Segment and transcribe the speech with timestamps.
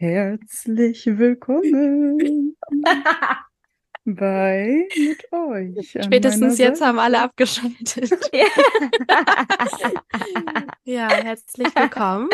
[0.00, 2.56] Herzlich willkommen
[4.04, 5.90] bei mit euch.
[5.90, 8.12] Spätestens jetzt haben alle abgeschaltet.
[10.84, 12.28] ja, herzlich willkommen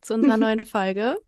[0.00, 1.18] zu unserer neuen Folge.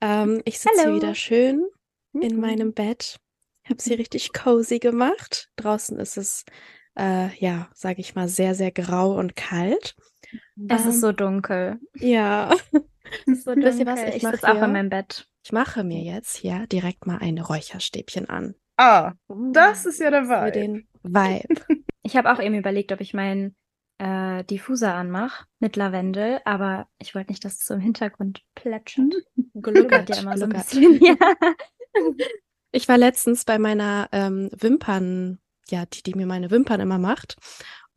[0.00, 1.66] Ähm, ich sitze hier wieder schön
[2.14, 2.40] in mhm.
[2.40, 3.18] meinem Bett.
[3.64, 5.50] Ich habe sie richtig cozy gemacht.
[5.56, 6.46] Draußen ist es,
[6.98, 9.96] äh, ja, sage ich mal, sehr, sehr grau und kalt.
[10.68, 11.78] Es ähm, ist so dunkel.
[11.94, 12.54] Ja.
[13.26, 14.02] So Wisst ihr was?
[14.02, 15.26] Ich, ich sitze auch in meinem Bett.
[15.42, 18.54] Ich mache mir jetzt hier direkt mal ein Räucherstäbchen an.
[18.76, 20.46] Ah, das ist ja der Vibe.
[20.46, 21.84] Für den Vibe.
[22.02, 23.56] ich habe auch eben überlegt, ob ich meinen
[23.98, 29.12] äh, Diffuser anmache mit Lavendel, aber ich wollte nicht, dass es so im Hintergrund plätschert.
[29.54, 31.00] Gluckert ja immer so ein bisschen.
[31.02, 31.16] Ja.
[32.72, 37.34] Ich war letztens bei meiner ähm, Wimpern, ja, die, die mir meine Wimpern immer macht.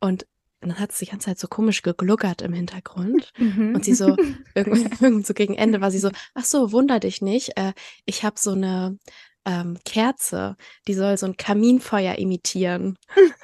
[0.00, 0.26] Und
[0.64, 3.32] und dann hat es die ganze Zeit so komisch gegluckert im Hintergrund.
[3.36, 3.74] Mhm.
[3.74, 4.16] Und sie so,
[4.54, 7.58] irgendwie so gegen Ende war sie so, ach so, wunder dich nicht.
[7.58, 7.74] Äh,
[8.06, 8.98] ich habe so eine
[9.44, 10.56] ähm, Kerze,
[10.88, 12.96] die soll so ein Kaminfeuer imitieren.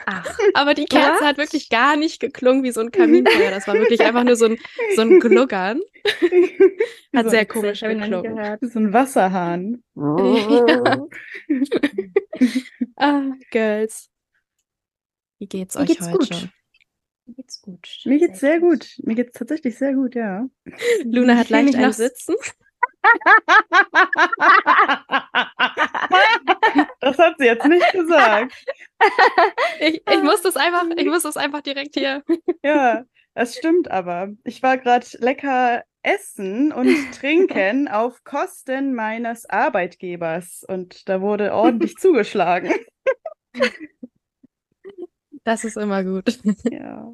[0.07, 0.35] Ach.
[0.55, 1.29] Aber die Kerze Was?
[1.29, 3.51] hat wirklich gar nicht geklungen wie so ein Kaminfeuer.
[3.51, 4.57] Das war wirklich einfach nur so ein,
[4.97, 5.81] so ein Gluckern.
[7.15, 8.57] hat so sehr komisch geklungen.
[8.63, 9.83] So ein Wasserhahn.
[9.95, 11.07] ja.
[12.97, 14.09] ah, Girls.
[15.39, 16.17] Wie geht's Wie euch geht's heute?
[16.17, 16.51] Gut.
[17.67, 18.01] Mir geht's gut.
[18.05, 18.81] Mir geht's sehr gut.
[18.81, 19.07] gut.
[19.07, 20.47] Mir geht's tatsächlich sehr gut, ja.
[21.05, 22.35] Luna hat leicht ein Sitzen.
[27.01, 28.55] das hat sie jetzt nicht gesagt.
[29.81, 32.23] Ich, ich, muss das einfach, ich muss das einfach direkt hier.
[32.63, 34.29] Ja, das stimmt aber.
[34.45, 41.97] Ich war gerade lecker essen und trinken auf Kosten meines Arbeitgebers und da wurde ordentlich
[41.97, 42.75] zugeschlagen.
[45.45, 46.39] Das ist immer gut.
[46.71, 47.13] Ja.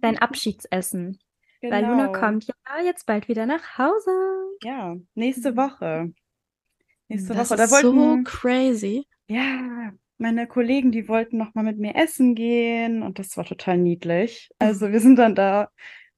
[0.00, 1.18] Dein Abschiedsessen.
[1.60, 1.74] Genau.
[1.74, 2.18] Weil Luna genau.
[2.18, 4.10] kommt ja jetzt bald wieder nach Hause.
[4.62, 5.56] Ja, nächste mhm.
[5.56, 6.12] Woche.
[7.08, 7.62] Nächste das Woche.
[7.62, 9.06] Ist da wollten, so crazy.
[9.28, 13.78] Ja, meine Kollegen, die wollten noch mal mit mir essen gehen und das war total
[13.78, 14.50] niedlich.
[14.58, 15.70] Also wir sind dann da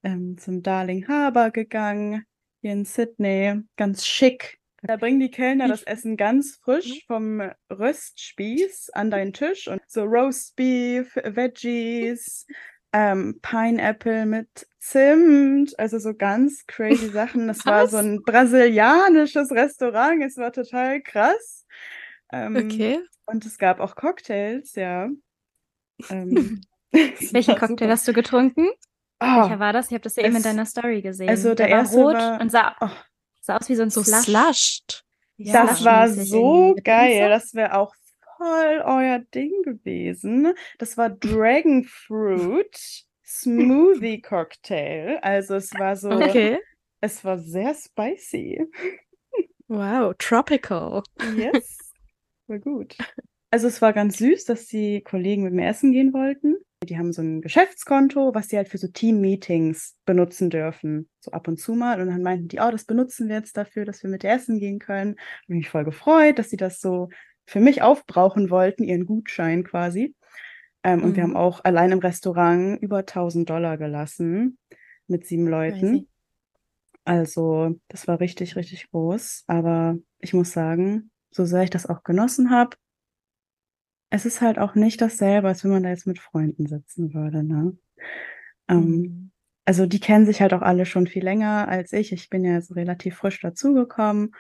[0.03, 2.25] ähm, zum Darling Harbour gegangen,
[2.61, 3.63] hier in Sydney.
[3.77, 4.59] Ganz schick.
[4.83, 10.05] Da bringen die Kellner das Essen ganz frisch vom Röstspieß an deinen Tisch und so
[10.05, 12.47] Roast Beef, Veggies,
[12.93, 17.49] ähm, Pineapple mit Zimt, also so ganz crazy Sachen.
[17.49, 21.67] Das war so ein brasilianisches Restaurant, es war total krass.
[22.33, 23.01] Ähm, okay.
[23.27, 25.09] Und es gab auch Cocktails, ja.
[26.09, 26.61] Ähm,
[26.93, 27.91] Welchen Cocktail super.
[27.91, 28.69] hast du getrunken?
[29.21, 29.87] Oh, Welcher war das?
[29.89, 31.29] Ich habe das ja eben in deiner Story gesehen.
[31.29, 32.91] Also der, der erste war rot war, und sah oh,
[33.49, 34.27] Sah aus wie so ein so Slush.
[34.27, 35.05] slushed.
[35.39, 37.31] Ja, das war so geil.
[37.31, 37.95] Das wäre auch
[38.37, 40.53] voll euer Ding gewesen.
[40.77, 42.79] Das war Dragon Fruit
[43.25, 45.19] Smoothie Cocktail.
[45.23, 46.11] Also es war so.
[46.11, 46.59] Okay.
[47.01, 48.67] Es war sehr spicy.
[49.67, 51.03] Wow, tropical.
[51.35, 51.79] Yes.
[52.49, 52.99] War gut.
[53.51, 56.57] Also es war ganz süß, dass die Kollegen mit mir essen gehen wollten.
[56.85, 61.09] Die haben so ein Geschäftskonto, was sie halt für so Team-Meetings benutzen dürfen.
[61.21, 62.01] So ab und zu mal.
[62.01, 64.79] Und dann meinten die, oh, das benutzen wir jetzt dafür, dass wir mit essen gehen
[64.79, 65.17] können.
[65.45, 67.09] Habe mich voll gefreut, dass sie das so
[67.47, 70.15] für mich aufbrauchen wollten, ihren Gutschein quasi.
[70.85, 71.05] Ähm, mhm.
[71.05, 71.37] Und wir haben mhm.
[71.37, 74.59] auch allein im Restaurant über 1000 Dollar gelassen
[75.07, 76.09] mit sieben Leuten.
[77.05, 79.45] Also, das war richtig, richtig groß.
[79.47, 82.77] Aber ich muss sagen, so sehr ich das auch genossen habe,
[84.11, 87.43] es ist halt auch nicht dasselbe, als wenn man da jetzt mit Freunden sitzen würde,
[87.45, 87.77] ne?
[88.69, 89.31] Ähm, mhm.
[89.65, 92.13] also die kennen sich halt auch alle schon viel länger als ich.
[92.13, 94.33] Ich bin ja jetzt relativ frisch dazugekommen.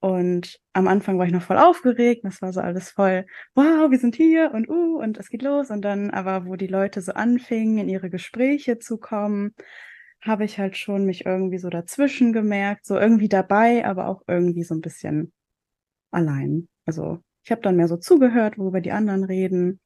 [0.00, 2.24] Und am Anfang war ich noch voll aufgeregt.
[2.24, 5.70] Das war so alles voll, wow, wir sind hier und uh, und es geht los.
[5.70, 9.54] Und dann aber, wo die Leute so anfingen, in ihre Gespräche zu kommen,
[10.20, 14.64] habe ich halt schon mich irgendwie so dazwischen gemerkt, so irgendwie dabei, aber auch irgendwie
[14.64, 15.32] so ein bisschen
[16.10, 16.68] allein.
[16.86, 19.78] Also ich habe dann mehr so zugehört, worüber die anderen reden.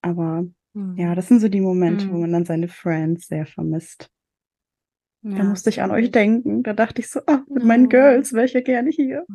[0.00, 0.96] Aber mhm.
[0.96, 2.12] ja, das sind so die Momente, mhm.
[2.12, 4.08] wo man dann seine Friends sehr vermisst.
[5.20, 6.62] Ja, da musste ich an euch denken.
[6.62, 9.26] Da dachte ich so, oh, mit meinen Girls wäre ich ja gerne hier.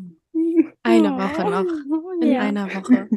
[0.82, 1.66] Eine Woche noch.
[2.22, 2.40] In ja.
[2.40, 3.08] einer Woche.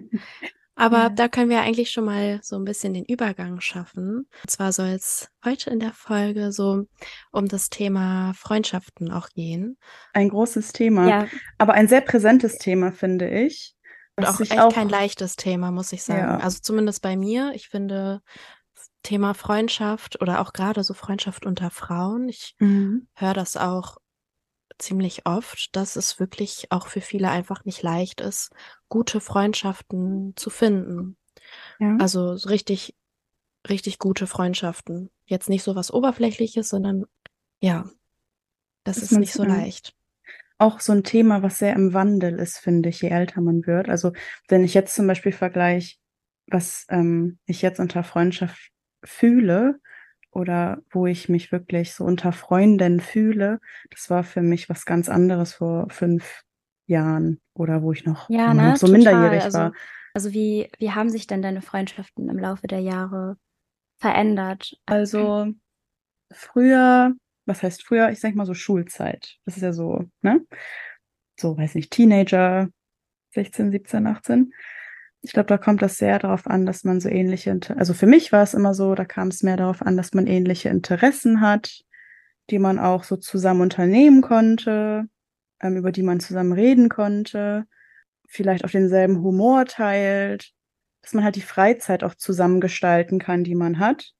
[0.74, 1.08] Aber ja.
[1.08, 4.28] da können wir eigentlich schon mal so ein bisschen den Übergang schaffen.
[4.42, 6.84] Und zwar soll es heute in der Folge so
[7.32, 9.78] um das Thema Freundschaften auch gehen.
[10.12, 11.26] Ein großes Thema, ja.
[11.56, 13.74] aber ein sehr präsentes Thema, finde ich.
[14.18, 16.20] Und auch echt auch, kein leichtes Thema, muss ich sagen.
[16.20, 16.38] Ja.
[16.38, 17.52] Also zumindest bei mir.
[17.54, 18.22] Ich finde
[19.02, 22.28] Thema Freundschaft oder auch gerade so Freundschaft unter Frauen.
[22.28, 23.08] Ich mhm.
[23.14, 23.98] höre das auch
[24.78, 28.50] ziemlich oft, dass es wirklich auch für viele einfach nicht leicht ist,
[28.88, 31.16] gute Freundschaften zu finden.
[31.78, 31.96] Ja.
[31.98, 32.96] Also richtig,
[33.68, 35.10] richtig gute Freundschaften.
[35.26, 37.06] Jetzt nicht so was Oberflächliches, sondern
[37.60, 37.90] ja,
[38.84, 39.94] das, das ist nicht so leicht.
[40.58, 43.88] Auch so ein Thema, was sehr im Wandel ist, finde ich, je älter man wird.
[43.88, 44.12] Also
[44.48, 45.96] wenn ich jetzt zum Beispiel vergleiche,
[46.46, 48.70] was ähm, ich jetzt unter Freundschaft
[49.04, 49.78] fühle
[50.30, 53.60] oder wo ich mich wirklich so unter Freunden fühle,
[53.90, 56.42] das war für mich was ganz anderes vor fünf
[56.86, 58.98] Jahren oder wo ich noch, ja, ne, noch so total.
[58.98, 59.72] minderjährig also, war.
[60.14, 63.36] Also wie, wie haben sich denn deine Freundschaften im Laufe der Jahre
[63.98, 64.76] verändert?
[64.86, 65.52] Also
[66.32, 67.14] früher,
[67.48, 68.10] was heißt früher?
[68.10, 69.36] Ich sag mal so Schulzeit.
[69.44, 70.44] Das ist ja so, ne?
[71.36, 72.68] So, weiß nicht, Teenager,
[73.34, 74.52] 16, 17, 18.
[75.22, 78.30] Ich glaube, da kommt das sehr darauf an, dass man so ähnliche, also für mich
[78.32, 81.82] war es immer so, da kam es mehr darauf an, dass man ähnliche Interessen hat,
[82.50, 85.08] die man auch so zusammen unternehmen konnte,
[85.60, 87.66] ähm, über die man zusammen reden konnte,
[88.28, 90.52] vielleicht auch denselben Humor teilt,
[91.02, 94.12] dass man halt die Freizeit auch zusammen gestalten kann, die man hat.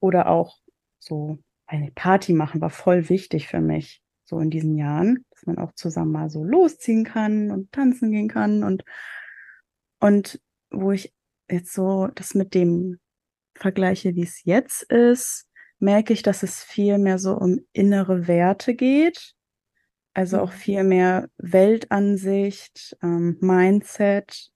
[0.00, 0.58] Oder auch
[0.98, 5.58] so eine Party machen war voll wichtig für mich, so in diesen Jahren, dass man
[5.58, 8.84] auch zusammen mal so losziehen kann und tanzen gehen kann und,
[10.00, 11.14] und wo ich
[11.50, 12.98] jetzt so das mit dem
[13.54, 15.46] vergleiche, wie es jetzt ist,
[15.78, 19.34] merke ich, dass es viel mehr so um innere Werte geht.
[20.14, 20.56] Also auch mhm.
[20.56, 24.50] viel mehr Weltansicht, ähm, Mindset.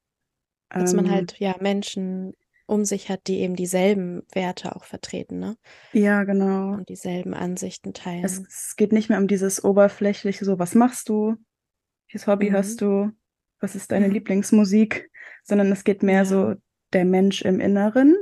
[0.71, 2.35] Dass ähm, man halt ja Menschen
[2.73, 5.57] um sich hat, die eben dieselben Werte auch vertreten, ne?
[5.93, 6.73] Ja, genau.
[6.73, 8.25] Und dieselben Ansichten teilen.
[8.25, 11.37] Es, es geht nicht mehr um dieses oberflächliche, so, was machst du?
[12.09, 12.55] Welches Hobby mhm.
[12.55, 13.11] hast du?
[13.61, 14.15] Was ist deine mhm.
[14.15, 15.11] Lieblingsmusik?
[15.45, 16.25] Sondern es geht mehr ja.
[16.25, 16.55] so
[16.93, 18.17] der Mensch im Inneren,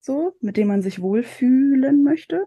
[0.00, 2.44] so, mit dem man sich wohlfühlen möchte,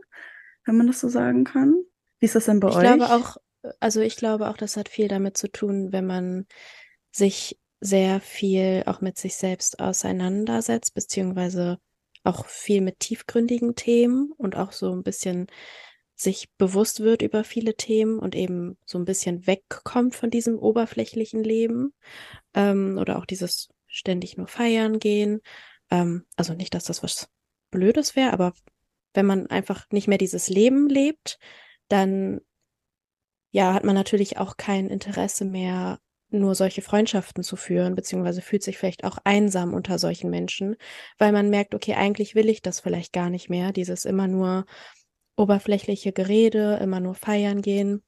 [0.66, 1.76] wenn man das so sagen kann.
[2.20, 2.84] Wie ist das denn bei ich euch?
[2.84, 3.38] Ich glaube auch,
[3.80, 6.46] also ich glaube auch, das hat viel damit zu tun, wenn man
[7.12, 11.80] sich sehr viel auch mit sich selbst auseinandersetzt, beziehungsweise
[12.24, 15.48] auch viel mit tiefgründigen Themen und auch so ein bisschen
[16.16, 21.44] sich bewusst wird über viele Themen und eben so ein bisschen wegkommt von diesem oberflächlichen
[21.44, 21.94] Leben
[22.54, 25.40] ähm, oder auch dieses ständig nur feiern gehen.
[25.90, 27.30] Ähm, also nicht, dass das was
[27.72, 28.54] Blödes wäre, aber
[29.14, 31.40] wenn man einfach nicht mehr dieses Leben lebt,
[31.88, 32.42] dann
[33.52, 36.00] ja, hat man natürlich auch kein Interesse mehr
[36.31, 40.76] nur solche Freundschaften zu führen, beziehungsweise fühlt sich vielleicht auch einsam unter solchen Menschen,
[41.18, 44.66] weil man merkt, okay, eigentlich will ich das vielleicht gar nicht mehr, dieses immer nur
[45.36, 48.04] oberflächliche Gerede, immer nur feiern gehen,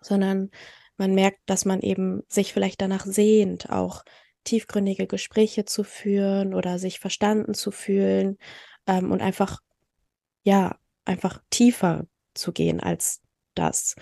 [0.00, 0.50] sondern
[0.96, 4.04] man merkt, dass man eben sich vielleicht danach sehnt, auch
[4.44, 8.38] tiefgründige Gespräche zu führen oder sich verstanden zu fühlen
[8.86, 9.60] ähm, und einfach,
[10.42, 13.20] ja, einfach tiefer zu gehen als
[13.54, 13.94] das.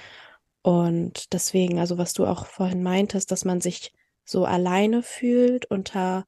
[0.66, 3.92] Und deswegen, also was du auch vorhin meintest, dass man sich
[4.24, 6.26] so alleine fühlt unter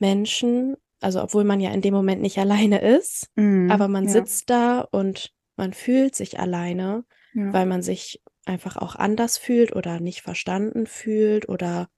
[0.00, 4.10] Menschen, also obwohl man ja in dem Moment nicht alleine ist, mm, aber man ja.
[4.10, 7.52] sitzt da und man fühlt sich alleine, ja.
[7.52, 11.88] weil man sich einfach auch anders fühlt oder nicht verstanden fühlt oder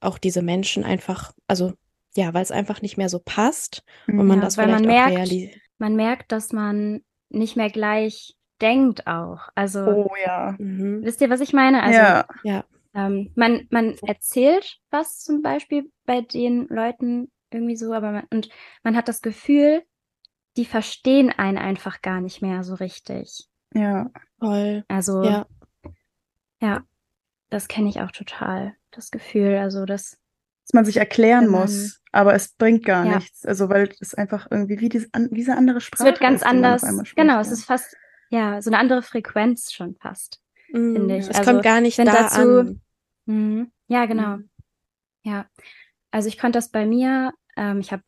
[0.00, 1.74] auch diese Menschen einfach, also
[2.16, 5.30] ja, weil es einfach nicht mehr so passt und man ja, das weil man merkt,
[5.76, 9.48] man merkt, dass man nicht mehr gleich denkt auch.
[9.54, 10.54] Also, oh ja.
[10.58, 11.02] Mhm.
[11.02, 11.82] Wisst ihr, was ich meine?
[11.82, 12.26] Also, ja.
[12.42, 12.64] ja.
[12.94, 18.48] Ähm, man, man erzählt was zum Beispiel bei den Leuten irgendwie so, aber man, und
[18.82, 19.82] man hat das Gefühl,
[20.56, 23.48] die verstehen einen einfach gar nicht mehr so richtig.
[23.72, 24.10] Ja.
[24.38, 24.84] Voll.
[24.88, 25.46] Also, ja,
[26.60, 26.84] ja
[27.50, 29.56] das kenne ich auch total, das Gefühl.
[29.56, 30.18] Also, das
[30.64, 33.16] dass man sich erklären man, muss, aber es bringt gar ja.
[33.16, 33.44] nichts.
[33.44, 36.06] Also weil es einfach irgendwie wie diese, an, diese andere Sprache ist.
[36.06, 36.82] Es wird ganz ist, anders.
[36.82, 37.40] Spricht, genau, ja.
[37.42, 37.94] es ist fast
[38.30, 40.40] ja, so eine andere Frequenz schon passt,
[40.70, 41.28] mm, finde ich.
[41.28, 42.80] Es also, kommt gar nicht da dazu, an.
[43.26, 44.36] Mh, ja, genau.
[44.38, 44.50] Mm.
[45.22, 45.46] Ja,
[46.10, 48.02] also ich konnte das bei mir, ähm, ich habe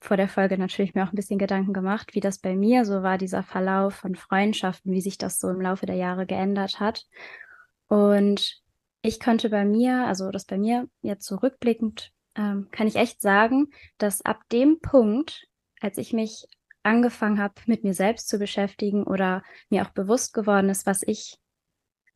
[0.00, 3.02] vor der Folge natürlich mir auch ein bisschen Gedanken gemacht, wie das bei mir so
[3.02, 7.06] war, dieser Verlauf von Freundschaften, wie sich das so im Laufe der Jahre geändert hat.
[7.86, 8.60] Und
[9.02, 13.68] ich konnte bei mir, also das bei mir jetzt zurückblickend, ähm, kann ich echt sagen,
[13.98, 15.46] dass ab dem Punkt,
[15.80, 16.46] als ich mich
[16.82, 21.38] angefangen habe, mit mir selbst zu beschäftigen oder mir auch bewusst geworden ist, was ich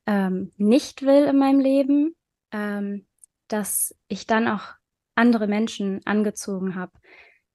[0.07, 2.17] ähm, nicht will in meinem Leben,
[2.53, 3.07] ähm,
[3.49, 4.75] dass ich dann auch
[5.15, 6.93] andere Menschen angezogen habe.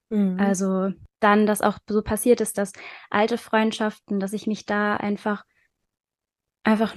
[0.10, 0.40] Mhm.
[0.40, 2.74] Also dann, dass auch so passiert ist, dass
[3.10, 5.44] alte Freundschaften, dass ich mich da einfach
[6.64, 6.96] einfach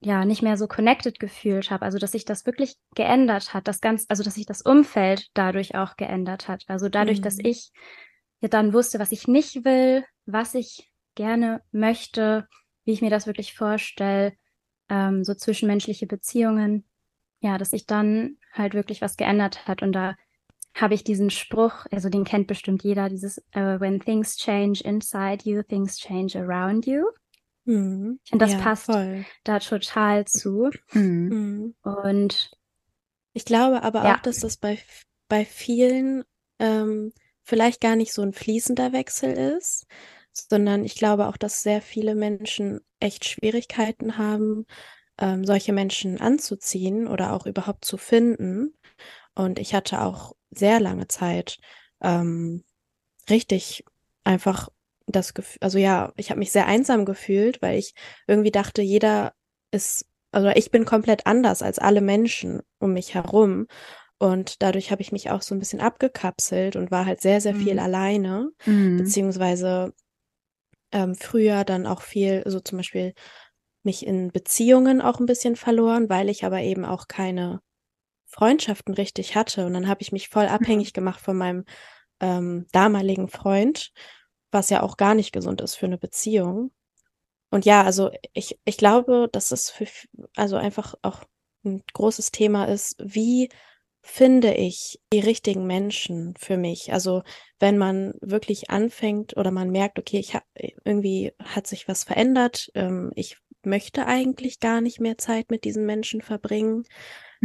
[0.00, 3.80] ja nicht mehr so connected gefühlt habe, also dass sich das wirklich geändert hat, das
[3.80, 7.24] ganz, also dass sich das Umfeld dadurch auch geändert hat, also dadurch, mhm.
[7.24, 7.70] dass ich
[8.40, 12.46] ja dann wusste, was ich nicht will, was ich gerne möchte,
[12.84, 14.32] wie ich mir das wirklich vorstelle,
[14.88, 16.84] ähm, so zwischenmenschliche Beziehungen,
[17.40, 19.82] ja, dass sich dann halt wirklich was geändert hat.
[19.82, 20.16] Und da
[20.74, 25.48] habe ich diesen Spruch, also den kennt bestimmt jeder, dieses uh, When things change inside
[25.48, 27.04] you, things change around you.
[27.64, 28.20] Mhm.
[28.28, 29.24] Finde, das ja, passt voll.
[29.44, 30.70] da total zu.
[30.92, 31.28] Mhm.
[31.28, 31.74] mhm.
[31.82, 32.50] Und
[33.32, 34.16] ich glaube aber ja.
[34.16, 34.78] auch, dass das bei,
[35.28, 36.24] bei vielen
[36.58, 37.12] ähm,
[37.50, 39.86] vielleicht gar nicht so ein fließender Wechsel ist,
[40.32, 44.66] sondern ich glaube auch, dass sehr viele Menschen echt Schwierigkeiten haben,
[45.18, 48.72] ähm, solche Menschen anzuziehen oder auch überhaupt zu finden.
[49.34, 51.58] Und ich hatte auch sehr lange Zeit
[52.00, 52.62] ähm,
[53.28, 53.84] richtig
[54.22, 54.68] einfach
[55.08, 57.94] das Gefühl, also ja, ich habe mich sehr einsam gefühlt, weil ich
[58.28, 59.32] irgendwie dachte, jeder
[59.72, 63.66] ist, also ich bin komplett anders als alle Menschen um mich herum.
[64.20, 67.54] Und dadurch habe ich mich auch so ein bisschen abgekapselt und war halt sehr, sehr
[67.54, 67.78] viel mhm.
[67.78, 68.98] alleine, mhm.
[68.98, 69.94] beziehungsweise
[70.92, 73.14] ähm, früher dann auch viel, so zum Beispiel
[73.82, 77.60] mich in Beziehungen auch ein bisschen verloren, weil ich aber eben auch keine
[78.26, 79.64] Freundschaften richtig hatte.
[79.64, 80.52] Und dann habe ich mich voll mhm.
[80.52, 81.64] abhängig gemacht von meinem
[82.20, 83.90] ähm, damaligen Freund,
[84.50, 86.72] was ja auch gar nicht gesund ist für eine Beziehung.
[87.50, 89.86] Und ja, also ich, ich glaube, dass es für,
[90.36, 91.24] also einfach auch
[91.64, 93.48] ein großes Thema ist, wie
[94.02, 96.92] finde ich die richtigen Menschen für mich?
[96.92, 97.22] Also
[97.58, 100.44] wenn man wirklich anfängt oder man merkt, okay, ich habe
[100.84, 105.84] irgendwie hat sich was verändert, ähm, ich möchte eigentlich gar nicht mehr Zeit mit diesen
[105.84, 106.84] Menschen verbringen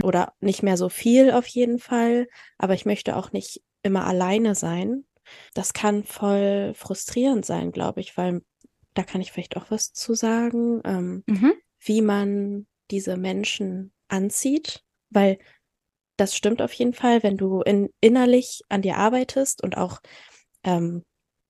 [0.03, 4.55] oder nicht mehr so viel auf jeden Fall, aber ich möchte auch nicht immer alleine
[4.55, 5.05] sein.
[5.53, 8.41] Das kann voll frustrierend sein, glaube ich, weil
[8.93, 11.53] da kann ich vielleicht auch was zu sagen, ähm, mhm.
[11.79, 15.39] wie man diese Menschen anzieht, weil
[16.17, 20.01] das stimmt auf jeden Fall, wenn du in, innerlich an dir arbeitest und auch
[20.63, 21.03] ähm,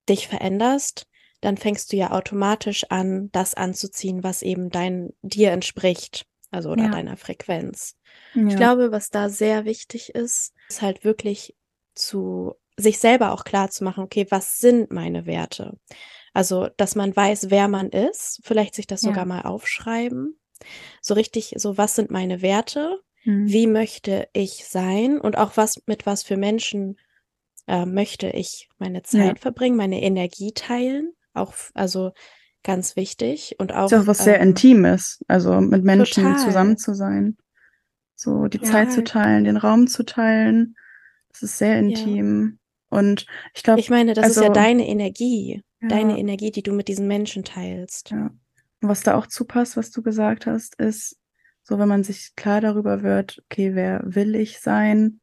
[0.09, 1.07] dich veränderst,
[1.41, 6.85] dann fängst du ja automatisch an, das anzuziehen, was eben dein dir entspricht, also oder
[6.85, 6.91] ja.
[6.91, 7.95] deiner Frequenz.
[8.33, 8.47] Ja.
[8.47, 11.55] Ich glaube, was da sehr wichtig ist, ist halt wirklich
[11.93, 15.77] zu sich selber auch klar zu machen, okay, was sind meine Werte?
[16.33, 19.09] Also, dass man weiß, wer man ist, vielleicht sich das ja.
[19.09, 20.37] sogar mal aufschreiben.
[21.01, 22.99] So richtig, so was sind meine Werte?
[23.25, 23.47] Mhm.
[23.47, 26.97] Wie möchte ich sein und auch was mit was für Menschen
[27.67, 29.41] äh, möchte ich meine Zeit ja.
[29.41, 31.13] verbringen, meine Energie teilen?
[31.33, 32.11] Auch also
[32.63, 33.91] ganz wichtig und auch.
[33.91, 36.39] Ist auch was ähm, sehr Intimes, also mit Menschen total.
[36.39, 37.37] zusammen zu sein.
[38.15, 38.63] So die ja.
[38.63, 40.75] Zeit zu teilen, den Raum zu teilen.
[41.29, 42.59] Das ist sehr intim.
[42.91, 42.99] Ja.
[42.99, 43.81] Und ich glaube.
[43.81, 45.63] Ich meine, das also, ist ja also deine Energie.
[45.87, 48.09] Deine Energie, die du mit diesen Menschen teilst.
[48.09, 48.31] Ja.
[48.81, 51.17] Und was da auch zupasst, was du gesagt hast, ist,
[51.67, 55.19] so, wenn man sich klar darüber wird, okay, wer will ich sein?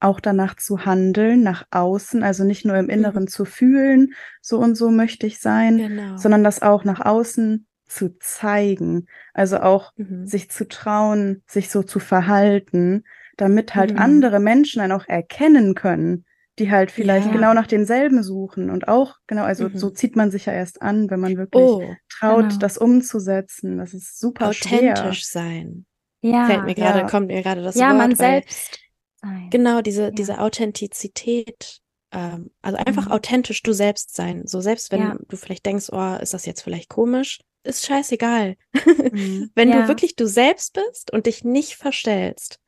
[0.00, 3.28] Auch danach zu handeln, nach außen, also nicht nur im Inneren mhm.
[3.28, 6.16] zu fühlen, so und so möchte ich sein, genau.
[6.16, 9.06] sondern das auch nach außen zu zeigen.
[9.34, 10.26] Also auch mhm.
[10.26, 13.04] sich zu trauen, sich so zu verhalten,
[13.36, 13.98] damit halt mhm.
[13.98, 16.24] andere Menschen dann auch erkennen können,
[16.58, 17.32] die halt vielleicht ja.
[17.32, 19.76] genau nach denselben suchen und auch genau, also mhm.
[19.76, 22.58] so zieht man sich ja erst an, wenn man wirklich oh, traut, genau.
[22.58, 23.78] das umzusetzen.
[23.78, 25.42] Das ist super authentisch schwer.
[25.42, 25.86] sein.
[26.22, 27.06] Ja, fällt mir gerade, ja.
[27.08, 27.92] kommt mir gerade das ja, Wort.
[27.92, 28.78] Ja, man selbst.
[29.20, 29.50] Sein.
[29.50, 31.80] Genau diese diese Authentizität.
[32.12, 33.12] Ähm, also einfach mhm.
[33.12, 34.46] authentisch du selbst sein.
[34.46, 38.56] So selbst wenn du vielleicht denkst, oh, ist das jetzt vielleicht komisch, ist scheißegal.
[39.12, 39.50] Mhm.
[39.54, 42.58] wenn du wirklich du selbst bist und dich nicht verstellst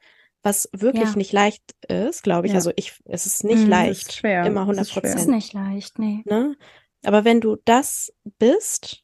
[0.42, 1.16] was wirklich ja.
[1.16, 2.52] nicht leicht ist, glaube ich.
[2.52, 2.58] Ja.
[2.58, 4.44] Also ich, es ist nicht mhm, leicht, ist schwer.
[4.44, 5.14] immer 100 Prozent.
[5.14, 6.22] Es ist nicht leicht, nee.
[6.24, 6.56] Ne?
[7.04, 9.02] Aber wenn du das bist,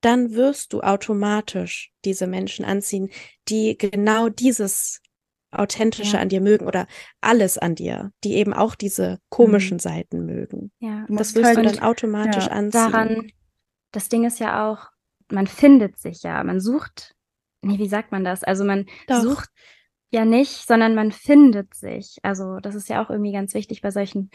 [0.00, 3.10] dann wirst du automatisch diese Menschen anziehen,
[3.48, 5.00] die genau dieses
[5.52, 6.22] Authentische ja.
[6.22, 6.86] an dir mögen oder
[7.20, 9.80] alles an dir, die eben auch diese komischen mhm.
[9.80, 10.70] Seiten mögen.
[10.78, 11.06] Ja.
[11.08, 12.52] Das wirst halt, du dann automatisch ja.
[12.52, 12.92] anziehen.
[12.92, 13.32] Daran,
[13.90, 14.90] das Ding ist ja auch,
[15.30, 17.16] man findet sich ja, man sucht,
[17.62, 18.44] nee, wie sagt man das?
[18.44, 19.22] Also man Doch.
[19.22, 19.50] sucht
[20.10, 22.18] ja nicht, sondern man findet sich.
[22.22, 24.30] Also das ist ja auch irgendwie ganz wichtig bei solchen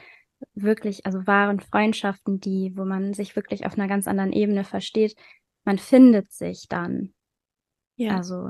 [0.53, 5.15] wirklich, also wahren Freundschaften, die, wo man sich wirklich auf einer ganz anderen Ebene versteht.
[5.63, 7.13] Man findet sich dann.
[7.96, 8.17] Ja.
[8.17, 8.50] Also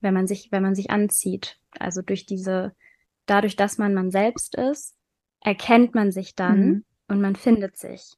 [0.00, 2.74] wenn man sich, wenn man sich anzieht, also durch diese,
[3.26, 4.94] dadurch, dass man man selbst ist,
[5.40, 6.84] erkennt man sich dann mhm.
[7.08, 8.14] und man findet sich.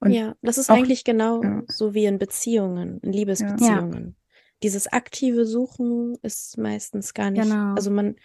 [0.00, 1.62] Und ja, das ist auch, eigentlich genau ja.
[1.68, 4.16] so wie in Beziehungen, in Liebesbeziehungen
[4.62, 7.42] dieses aktive Suchen ist meistens gar nicht.
[7.42, 7.74] Genau.
[7.74, 8.16] Also man,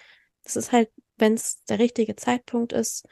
[0.43, 3.07] das ist halt, wenn es der richtige Zeitpunkt ist,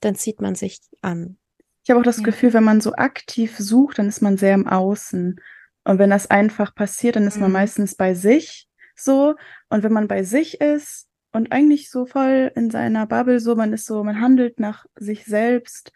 [0.00, 1.38] dann zieht man sich an.
[1.82, 2.24] Ich habe auch das ja.
[2.24, 5.40] Gefühl, wenn man so aktiv sucht, dann ist man sehr im Außen.
[5.84, 7.42] Und wenn das einfach passiert, dann ist mhm.
[7.42, 9.36] man meistens bei sich so.
[9.70, 13.72] Und wenn man bei sich ist und eigentlich so voll in seiner Bubble, so man
[13.72, 15.92] ist so, man handelt nach sich selbst,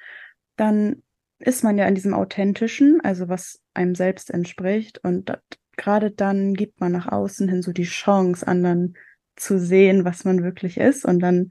[0.56, 1.02] dann
[1.38, 5.04] ist man ja in diesem Authentischen, also was einem selbst entspricht.
[5.04, 5.40] Und das,
[5.76, 8.96] gerade dann gibt man nach außen hin so die Chance, anderen
[9.36, 11.04] zu sehen, was man wirklich ist.
[11.04, 11.50] Und dann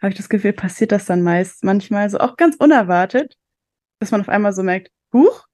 [0.00, 3.36] habe ich das Gefühl, passiert das dann meist manchmal so auch ganz unerwartet,
[4.00, 5.46] dass man auf einmal so merkt, huch,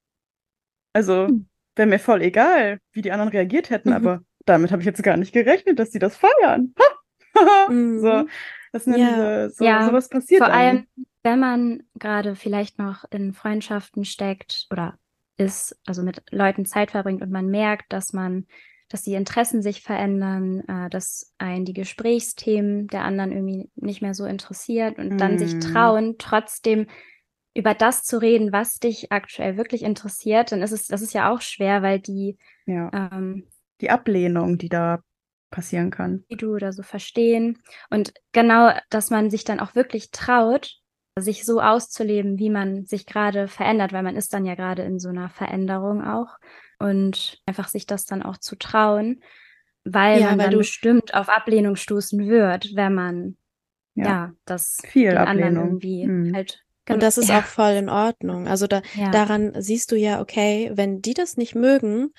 [0.93, 1.47] also hm.
[1.75, 3.95] wäre mir voll egal, wie die anderen reagiert hätten, mhm.
[3.95, 6.73] aber damit habe ich jetzt gar nicht gerechnet, dass sie das feiern.
[7.69, 7.99] mhm.
[7.99, 8.25] So,
[8.71, 10.43] das sind ja, diese, so, ja, sowas passiert.
[10.43, 10.87] Vor allem,
[11.21, 14.97] wenn man gerade vielleicht noch in Freundschaften steckt oder
[15.39, 18.45] ist, also mit Leuten Zeit verbringt und man merkt, dass man,
[18.89, 24.13] dass die Interessen sich verändern, äh, dass einen die Gesprächsthemen der anderen irgendwie nicht mehr
[24.13, 25.17] so interessiert und mm.
[25.17, 25.61] dann sich mhm.
[25.61, 26.87] trauen, trotzdem
[27.53, 31.31] über das zu reden, was dich aktuell wirklich interessiert, dann ist es, das ist ja
[31.31, 32.89] auch schwer, weil die, ja.
[32.93, 33.47] ähm,
[33.81, 35.01] die Ablehnung, die da
[35.49, 36.23] passieren kann.
[36.29, 37.61] Die du oder so verstehen.
[37.89, 40.79] Und genau, dass man sich dann auch wirklich traut,
[41.21, 44.99] sich so auszuleben, wie man sich gerade verändert, weil man ist dann ja gerade in
[44.99, 46.37] so einer Veränderung auch.
[46.79, 49.21] Und einfach sich das dann auch zu trauen,
[49.83, 53.37] weil ja, man weil dann bestimmt auf Ablehnung stoßen wird, wenn man
[53.95, 56.33] ja, ja das viel Ablehnung irgendwie hm.
[56.33, 57.39] halt und das ist ja.
[57.39, 58.47] auch voll in Ordnung.
[58.47, 59.11] Also da, ja.
[59.11, 62.11] daran siehst du ja, okay, wenn die das nicht mögen,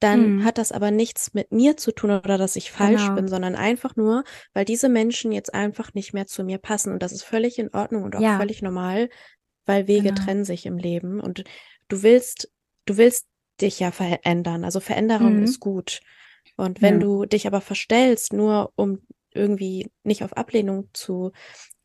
[0.00, 0.44] dann mhm.
[0.44, 3.14] hat das aber nichts mit mir zu tun oder dass ich falsch genau.
[3.16, 4.24] bin, sondern einfach nur,
[4.54, 6.92] weil diese Menschen jetzt einfach nicht mehr zu mir passen.
[6.92, 8.38] Und das ist völlig in Ordnung und auch ja.
[8.38, 9.08] völlig normal,
[9.66, 10.22] weil Wege genau.
[10.22, 11.20] trennen sich im Leben.
[11.20, 11.44] Und
[11.88, 12.52] du willst,
[12.86, 13.26] du willst
[13.60, 14.64] dich ja verändern.
[14.64, 15.44] Also Veränderung mhm.
[15.44, 16.00] ist gut.
[16.56, 17.00] Und wenn ja.
[17.00, 19.00] du dich aber verstellst, nur um
[19.38, 21.32] irgendwie nicht auf Ablehnung zu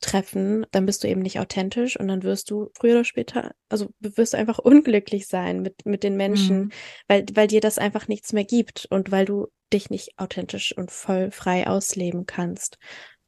[0.01, 3.89] treffen, dann bist du eben nicht authentisch und dann wirst du früher oder später, also
[3.99, 6.71] wirst du einfach unglücklich sein mit, mit den Menschen, mhm.
[7.07, 10.91] weil, weil dir das einfach nichts mehr gibt und weil du dich nicht authentisch und
[10.91, 12.77] voll frei ausleben kannst.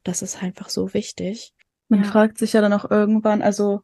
[0.03, 1.53] Das ist einfach so wichtig.
[1.87, 2.09] Man ja.
[2.09, 3.81] fragt sich ja dann auch irgendwann, also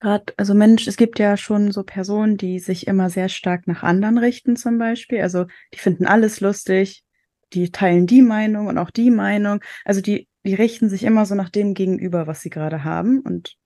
[0.00, 3.82] gerade, also Mensch, es gibt ja schon so Personen, die sich immer sehr stark nach
[3.82, 5.20] anderen richten zum Beispiel.
[5.20, 7.04] Also die finden alles lustig,
[7.52, 9.60] die teilen die Meinung und auch die Meinung.
[9.84, 13.20] Also die die richten sich immer so nach dem gegenüber, was sie gerade haben.
[13.20, 13.56] Und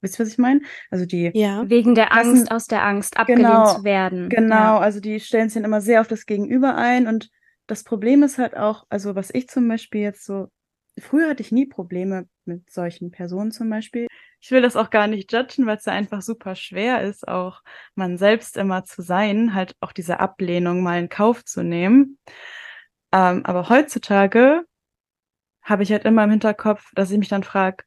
[0.00, 0.60] wisst ihr, was ich meine?
[0.90, 1.68] Also die ja.
[1.68, 4.28] wegen der Angst, aus der Angst abgelehnt genau, zu werden.
[4.28, 4.78] Genau, ja.
[4.78, 7.06] also die stellen sich dann immer sehr auf das Gegenüber ein.
[7.06, 7.30] Und
[7.66, 10.48] das Problem ist halt auch, also was ich zum Beispiel jetzt so,
[10.98, 14.06] früher hatte ich nie Probleme mit solchen Personen zum Beispiel.
[14.40, 17.62] Ich will das auch gar nicht judgen, weil es ja einfach super schwer ist, auch
[17.94, 22.18] man selbst immer zu sein, halt auch diese Ablehnung mal in Kauf zu nehmen.
[23.16, 24.66] Ähm, aber heutzutage
[25.62, 27.82] habe ich halt immer im Hinterkopf, dass ich mich dann frage,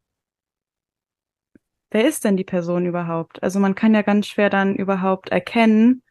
[1.91, 3.43] wer ist denn die Person überhaupt?
[3.43, 6.01] Also man kann ja ganz schwer dann überhaupt erkennen,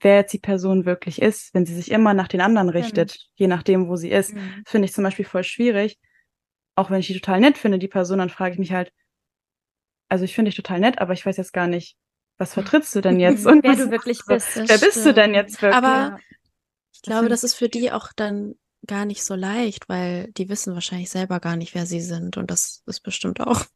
[0.00, 3.32] wer jetzt die Person wirklich ist, wenn sie sich immer nach den anderen richtet, mhm.
[3.36, 4.34] je nachdem, wo sie ist.
[4.34, 4.62] Mhm.
[4.66, 5.98] Finde ich zum Beispiel voll schwierig.
[6.76, 8.92] Auch wenn ich die total nett finde, die Person, dann frage ich mich halt,
[10.10, 11.96] also ich finde dich total nett, aber ich weiß jetzt gar nicht,
[12.36, 13.46] was vertrittst du denn jetzt?
[13.46, 14.54] Und wer du wirklich bist.
[14.54, 15.06] Wer bist stimmt.
[15.06, 15.82] du denn jetzt wirklich?
[15.82, 16.18] Aber
[16.98, 20.74] ich glaube, das ist für die auch dann gar nicht so leicht, weil die wissen
[20.74, 22.36] wahrscheinlich selber gar nicht, wer sie sind.
[22.36, 23.64] Und das ist bestimmt auch.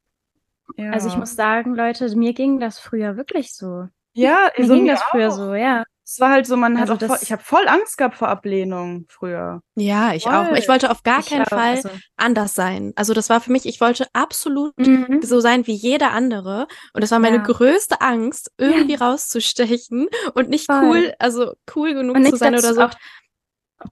[0.76, 0.92] Ja.
[0.92, 3.88] Also ich muss sagen, Leute, mir ging das früher wirklich so.
[4.14, 5.84] Ja, mir so ging mir das früher so, ja.
[6.12, 9.06] Es war halt so, man also hat voll, ich habe voll Angst gehabt vor Ablehnung
[9.08, 9.62] früher.
[9.76, 10.34] Ja, ich voll.
[10.34, 10.52] auch.
[10.52, 11.88] Ich wollte auf gar ich keinen auch, Fall also.
[12.18, 12.92] anders sein.
[12.96, 15.22] Also das war für mich, ich wollte absolut mhm.
[15.22, 16.66] so sein wie jeder andere.
[16.92, 17.42] Und das war meine ja.
[17.42, 18.98] größte Angst, irgendwie ja.
[18.98, 20.82] rauszustechen und nicht voll.
[20.84, 22.82] cool, also cool genug zu sein oder so.
[22.82, 22.94] Auch,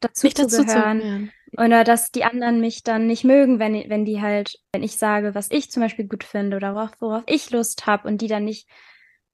[0.03, 1.33] dazu nicht zu dazu gehören.
[1.55, 4.99] Zu, Oder dass die anderen mich dann nicht mögen, wenn, wenn die halt, wenn ich
[4.99, 8.29] sage, was ich zum Beispiel gut finde oder worauf, worauf ich Lust habe und die
[8.29, 8.69] dann nicht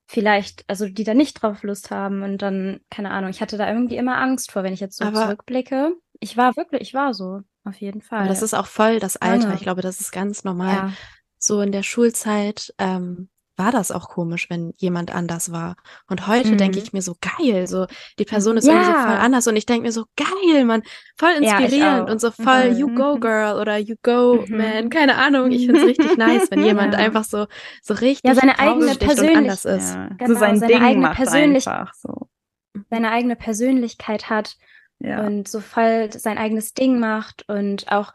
[0.06, 3.68] vielleicht, also die da nicht drauf Lust haben und dann, keine Ahnung, ich hatte da
[3.68, 5.94] irgendwie immer Angst vor, wenn ich jetzt so Aber zurückblicke.
[6.20, 8.28] Ich war wirklich, ich war so, auf jeden Fall.
[8.28, 9.52] das ist auch voll das Alter.
[9.54, 10.74] Ich glaube, das ist ganz normal.
[10.74, 10.92] Ja.
[11.38, 15.76] So in der Schulzeit, ähm, war das auch komisch, wenn jemand anders war.
[16.08, 16.58] Und heute mhm.
[16.58, 17.86] denke ich mir so geil, so
[18.18, 18.72] die Person ist ja.
[18.72, 20.82] irgendwie so voll anders und ich denke mir so geil, man,
[21.16, 22.78] voll inspirierend ja, und so voll mhm.
[22.78, 24.56] you go girl oder you go mhm.
[24.56, 25.50] man, keine Ahnung.
[25.50, 27.00] Ich finde es richtig nice, wenn jemand ja.
[27.00, 27.46] einfach so
[27.82, 29.94] so richtig ja, seine eigene Persönlichkeit ist.
[29.94, 30.08] Ja.
[30.18, 32.28] Genau, so sein seine Ding eigene macht einfach so.
[32.90, 34.56] Seine eigene Persönlichkeit hat
[34.98, 38.12] und so voll sein eigenes Ding macht und auch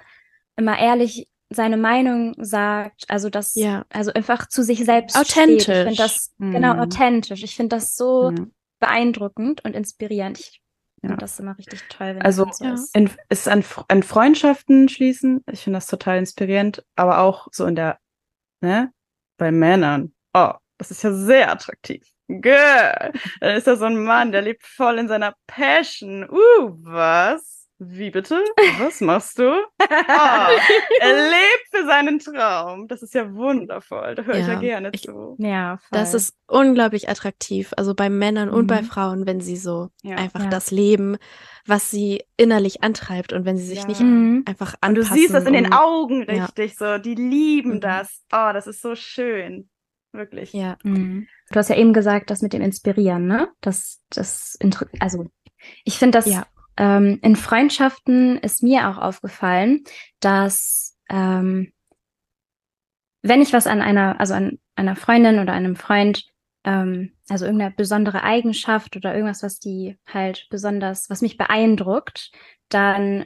[0.55, 3.85] immer ehrlich seine Meinung sagt, also das, ja.
[3.89, 5.63] also einfach zu sich selbst authentisch.
[5.63, 5.75] Steht.
[5.75, 6.51] Ich finde das mhm.
[6.51, 7.43] genau authentisch.
[7.43, 8.53] Ich finde das so mhm.
[8.79, 10.39] beeindruckend und inspirierend.
[10.39, 10.61] Ich
[11.01, 11.09] ja.
[11.09, 12.15] finde das immer richtig toll.
[12.15, 12.95] Wenn also so ist.
[12.95, 15.43] In, ist an, an Freundschaften schließen.
[15.51, 17.99] Ich finde das total inspirierend, aber auch so in der,
[18.61, 18.91] ne,
[19.37, 20.13] bei Männern.
[20.33, 22.07] Oh, das ist ja sehr attraktiv.
[22.27, 23.11] Girl,
[23.41, 26.29] da ist da so ein Mann, der lebt voll in seiner Passion.
[26.29, 27.60] Uh, was?
[27.83, 28.39] Wie bitte?
[28.77, 29.49] Was machst du?
[29.79, 30.49] Ah,
[30.99, 32.87] er lebt für seinen Traum.
[32.87, 34.13] Das ist ja wundervoll.
[34.13, 35.35] Da höre ja, ich ja gerne ich, zu.
[35.39, 35.97] Ja, voll.
[35.97, 37.73] das ist unglaublich attraktiv.
[37.75, 38.53] Also bei Männern mhm.
[38.53, 38.85] und bei mhm.
[38.85, 40.15] Frauen, wenn sie so ja.
[40.15, 40.49] einfach ja.
[40.51, 41.17] das leben,
[41.65, 44.43] was sie innerlich antreibt und wenn sie sich nicht mhm.
[44.45, 44.89] einfach anpassen.
[44.89, 46.99] Und du siehst das in den Augen richtig so.
[46.99, 47.81] Die lieben mhm.
[47.81, 48.21] das.
[48.31, 49.69] Oh, das ist so schön.
[50.11, 50.53] Wirklich.
[50.53, 50.77] Ja.
[50.83, 51.27] Mhm.
[51.49, 53.49] Du hast ja eben gesagt, das mit dem Inspirieren, ne?
[53.59, 54.59] Das, das,
[54.99, 55.31] also
[55.83, 56.45] Ich finde das ja.
[56.77, 59.83] Ähm, in Freundschaften ist mir auch aufgefallen,
[60.19, 61.71] dass ähm,
[63.21, 66.25] wenn ich was an einer, also an einer Freundin oder einem Freund,
[66.63, 72.31] ähm, also irgendeine besondere Eigenschaft oder irgendwas, was die halt besonders, was mich beeindruckt,
[72.69, 73.25] dann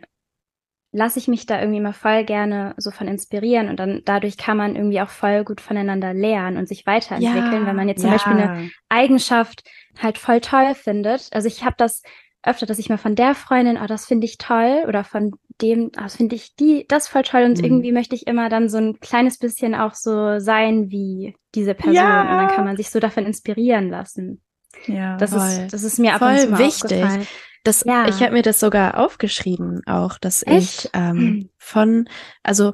[0.91, 4.55] lasse ich mich da irgendwie immer voll gerne so von inspirieren und dann dadurch kann
[4.55, 8.09] man irgendwie auch voll gut voneinander lernen und sich weiterentwickeln, ja, wenn man jetzt zum
[8.09, 8.15] ja.
[8.15, 9.69] Beispiel eine Eigenschaft
[10.01, 11.27] halt voll toll findet.
[11.33, 12.01] Also ich habe das
[12.45, 15.31] öfter, dass ich mal von der Freundin, oh, das finde ich toll, oder von
[15.61, 17.43] dem, oh, das finde ich die, das voll toll.
[17.43, 17.63] Und mhm.
[17.63, 21.95] irgendwie möchte ich immer dann so ein kleines bisschen auch so sein wie diese Person.
[21.95, 22.21] Ja.
[22.21, 24.41] Und dann kann man sich so davon inspirieren lassen.
[24.87, 25.41] Ja, das voll.
[25.41, 27.27] ist, das ist mir ab voll und zu mal wichtig.
[27.63, 28.07] Das, ja.
[28.07, 30.85] Ich habe mir das sogar aufgeschrieben, auch, dass Echt?
[30.85, 31.49] ich ähm, hm.
[31.57, 32.09] von,
[32.43, 32.73] also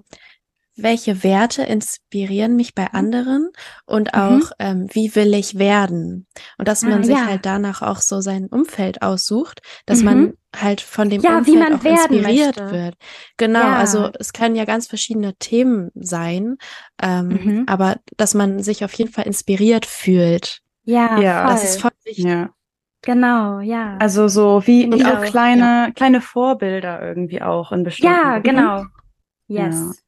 [0.84, 2.90] welche Werte inspirieren mich bei mhm.
[2.94, 3.50] anderen
[3.86, 4.50] und auch, mhm.
[4.60, 6.28] ähm, wie will ich werden?
[6.58, 7.26] Und dass man ah, sich ja.
[7.26, 10.06] halt danach auch so sein Umfeld aussucht, dass mhm.
[10.06, 12.72] man halt von dem ja, Umfeld auch inspiriert möchte.
[12.72, 12.96] wird.
[13.38, 13.76] Genau, ja.
[13.78, 16.58] also es können ja ganz verschiedene Themen sein,
[17.02, 17.64] ähm, mhm.
[17.68, 20.62] aber dass man sich auf jeden Fall inspiriert fühlt.
[20.84, 21.48] Ja, ja.
[21.48, 22.26] das ist voll wichtig.
[22.26, 22.50] Ja.
[23.04, 23.98] Genau, ja.
[24.00, 28.14] Also so wie und auch kleine, kleine Vorbilder irgendwie auch in bestimmten.
[28.14, 28.86] Ja, genau.
[29.48, 30.04] Yes.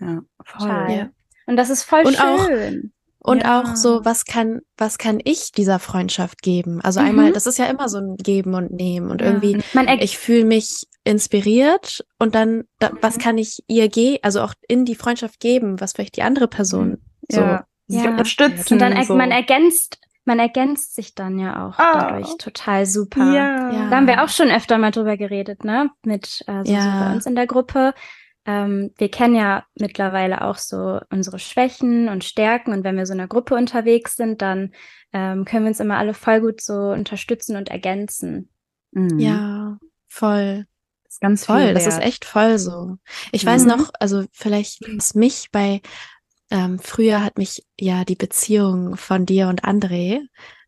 [0.00, 0.86] Ja, voll.
[0.90, 1.08] Ja.
[1.46, 2.92] Und das ist voll und schön.
[2.92, 3.60] Auch, und ja.
[3.60, 6.80] auch so, was kann, was kann ich dieser Freundschaft geben?
[6.80, 7.06] Also mhm.
[7.06, 9.26] einmal, das ist ja immer so ein Geben und Nehmen und ja.
[9.26, 9.60] irgendwie,
[10.00, 13.20] ich fühle mich inspiriert und dann, da, was mhm.
[13.20, 16.98] kann ich ihr geben, also auch in die Freundschaft geben, was vielleicht die andere Person
[17.28, 17.64] so ja.
[17.88, 18.70] unterstützt.
[18.70, 19.16] Und dann so.
[19.16, 21.98] man ergänzt, man ergänzt sich dann ja auch oh.
[21.98, 23.32] dadurch total super.
[23.32, 23.88] Ja.
[23.88, 25.90] Da haben wir auch schon öfter mal drüber geredet, ne?
[26.04, 26.80] Mit also ja.
[26.80, 27.92] so bei uns in der Gruppe
[28.46, 33.12] ähm, wir kennen ja mittlerweile auch so unsere Schwächen und Stärken und wenn wir so
[33.12, 34.72] in einer Gruppe unterwegs sind, dann
[35.12, 38.48] ähm, können wir uns immer alle voll gut so unterstützen und ergänzen.
[38.92, 39.18] Mhm.
[39.18, 39.78] Ja,
[40.08, 40.66] voll.
[41.04, 41.74] Das ist ganz voll.
[41.74, 42.96] Das ist echt voll so.
[43.32, 43.48] Ich mhm.
[43.48, 45.80] weiß noch, also vielleicht was mich bei
[46.50, 50.20] ähm, früher hat mich ja die Beziehung von dir und André,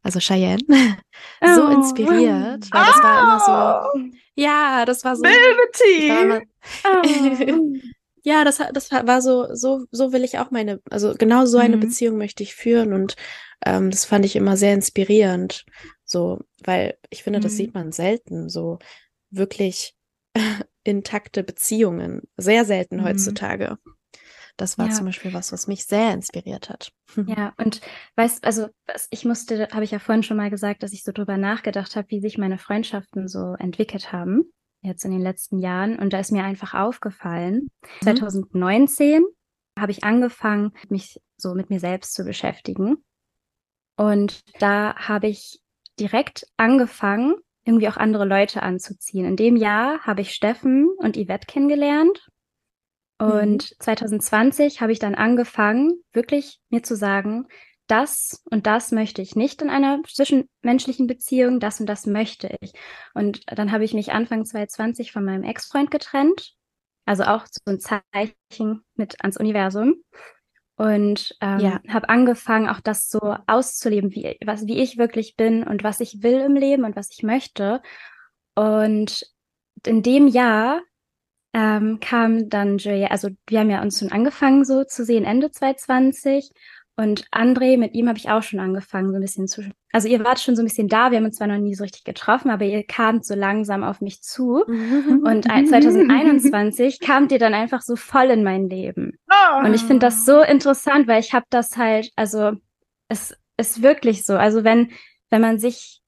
[0.02, 0.64] also Cheyenne,
[1.40, 1.54] oh.
[1.54, 4.18] so inspiriert, weil das war immer so, oh.
[4.38, 5.24] Ja, das war so.
[5.24, 6.42] Velvety!
[6.84, 7.74] Oh.
[8.22, 11.76] ja, das, das war so, so, so will ich auch meine, also genau so eine
[11.76, 11.80] mhm.
[11.80, 13.16] Beziehung möchte ich führen und
[13.66, 15.64] ähm, das fand ich immer sehr inspirierend.
[16.04, 17.56] So, weil ich finde, das mhm.
[17.56, 18.78] sieht man selten, so
[19.30, 19.96] wirklich
[20.84, 22.22] intakte Beziehungen.
[22.36, 23.02] Sehr selten mhm.
[24.58, 24.92] Das war ja.
[24.92, 26.92] zum Beispiel was, was mich sehr inspiriert hat.
[27.26, 27.80] Ja, und
[28.16, 28.68] weißt, also
[29.10, 32.10] ich musste, habe ich ja vorhin schon mal gesagt, dass ich so drüber nachgedacht habe,
[32.10, 35.98] wie sich meine Freundschaften so entwickelt haben jetzt in den letzten Jahren.
[35.98, 37.68] Und da ist mir einfach aufgefallen,
[38.02, 38.02] mhm.
[38.02, 39.24] 2019
[39.78, 42.96] habe ich angefangen, mich so mit mir selbst zu beschäftigen.
[43.96, 45.60] Und da habe ich
[45.98, 49.26] direkt angefangen, irgendwie auch andere Leute anzuziehen.
[49.26, 52.28] In dem Jahr habe ich Steffen und Yvette kennengelernt.
[53.18, 53.76] Und mhm.
[53.80, 57.46] 2020 habe ich dann angefangen, wirklich mir zu sagen,
[57.88, 62.72] das und das möchte ich nicht in einer zwischenmenschlichen Beziehung, das und das möchte ich.
[63.14, 66.54] Und dann habe ich mich Anfang 2020 von meinem Ex-Freund getrennt.
[67.06, 69.96] Also auch so ein Zeichen mit ans Universum.
[70.76, 71.80] Und ähm, ja.
[71.88, 76.22] habe angefangen, auch das so auszuleben, wie, was, wie ich wirklich bin und was ich
[76.22, 77.82] will im Leben und was ich möchte.
[78.54, 79.26] Und
[79.86, 80.82] in dem Jahr
[81.54, 85.50] ähm, kam dann Julia, also wir haben ja uns schon angefangen so zu sehen, Ende
[85.50, 86.50] 2020.
[86.96, 89.62] Und André, mit ihm habe ich auch schon angefangen, so ein bisschen zu.
[89.92, 91.84] Also ihr wart schon so ein bisschen da, wir haben uns zwar noch nie so
[91.84, 94.64] richtig getroffen, aber ihr kamt so langsam auf mich zu.
[94.66, 99.16] Und 2021 kamt ihr dann einfach so voll in mein Leben.
[99.30, 99.64] Oh.
[99.64, 102.54] Und ich finde das so interessant, weil ich habe das halt, also
[103.06, 104.34] es ist wirklich so.
[104.34, 104.90] Also wenn,
[105.30, 106.02] wenn man sich,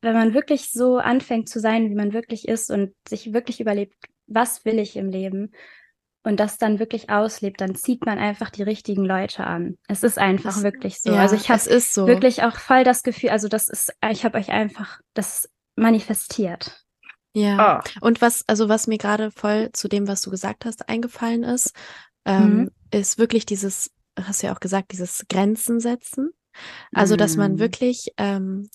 [0.00, 3.94] wenn man wirklich so anfängt zu sein, wie man wirklich ist und sich wirklich überlebt,
[4.30, 5.52] was will ich im Leben?
[6.22, 9.78] und das dann wirklich auslebt, dann zieht man einfach die richtigen Leute an.
[9.88, 11.12] Es ist einfach das, wirklich so.
[11.12, 12.06] Ja, also ich habe so.
[12.06, 16.84] wirklich auch voll das Gefühl, also das ist, ich habe euch einfach das manifestiert.
[17.32, 17.80] Ja.
[17.80, 18.06] Oh.
[18.06, 21.72] Und was, also was mir gerade voll zu dem, was du gesagt hast, eingefallen ist,
[22.26, 22.70] ähm, mhm.
[22.90, 23.90] ist wirklich dieses,
[24.20, 26.30] hast du ja auch gesagt, dieses Grenzen setzen.
[26.92, 27.58] Also, dass man mhm.
[27.60, 28.68] wirklich, ähm,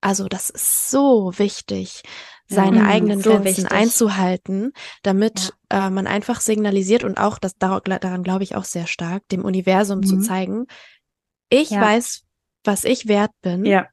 [0.00, 2.02] also das ist so wichtig,
[2.46, 3.70] seine mhm, eigenen so Grenzen wichtig.
[3.70, 5.86] einzuhalten, damit ja.
[5.86, 9.98] äh, man einfach signalisiert und auch, das daran glaube ich auch sehr stark, dem Universum
[10.00, 10.04] mhm.
[10.04, 10.66] zu zeigen,
[11.48, 11.80] ich ja.
[11.80, 12.22] weiß,
[12.64, 13.64] was ich wert bin.
[13.64, 13.88] Ja.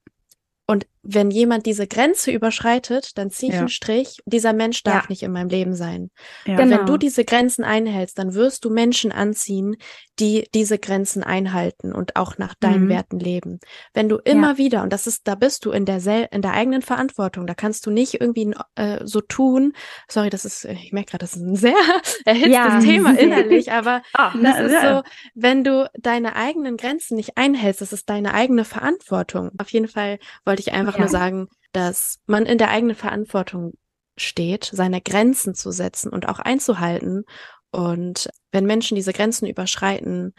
[1.10, 3.60] Wenn jemand diese Grenze überschreitet, dann ziehe ich Ja.
[3.62, 4.18] einen Strich.
[4.26, 5.10] Dieser Mensch darf Ja.
[5.10, 6.10] nicht in meinem Leben sein.
[6.46, 6.58] Ja.
[6.58, 6.78] Genau.
[6.80, 9.78] Wenn du diese Grenzen einhältst, dann wirst du Menschen anziehen,
[10.20, 12.90] die diese Grenzen einhalten und auch nach deinen Mhm.
[12.90, 13.60] Werten leben.
[13.94, 16.54] Wenn du immer wieder, und das ist, da bist du in der, sel in der
[16.54, 19.74] eigenen Verantwortung, da kannst du nicht irgendwie äh, so tun,
[20.10, 21.74] sorry, das ist, ich merke gerade, das ist ein sehr
[22.26, 22.80] erhitztes Ja.
[22.80, 25.02] Thema innerlich, aber Ah, das na, ist so,
[25.36, 29.52] wenn du deine eigenen Grenzen nicht einhältst, das ist deine eigene Verantwortung.
[29.60, 31.04] Auf jeden Fall wollte ich einfach Ja.
[31.04, 33.74] nur sagen, dass man in der eigenen Verantwortung
[34.18, 37.24] steht, seine Grenzen zu setzen und auch einzuhalten.
[37.72, 40.34] Und wenn Menschen diese Grenzen überschreiten,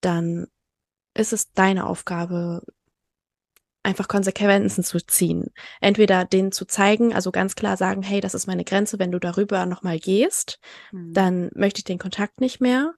[0.00, 0.46] dann
[1.14, 2.62] ist es deine Aufgabe,
[3.82, 5.46] einfach Konsequenzen zu ziehen.
[5.80, 9.18] Entweder denen zu zeigen, also ganz klar sagen, hey, das ist meine Grenze, wenn du
[9.18, 10.58] darüber nochmal gehst,
[10.92, 11.14] Mhm.
[11.14, 12.92] dann möchte ich den Kontakt nicht mehr.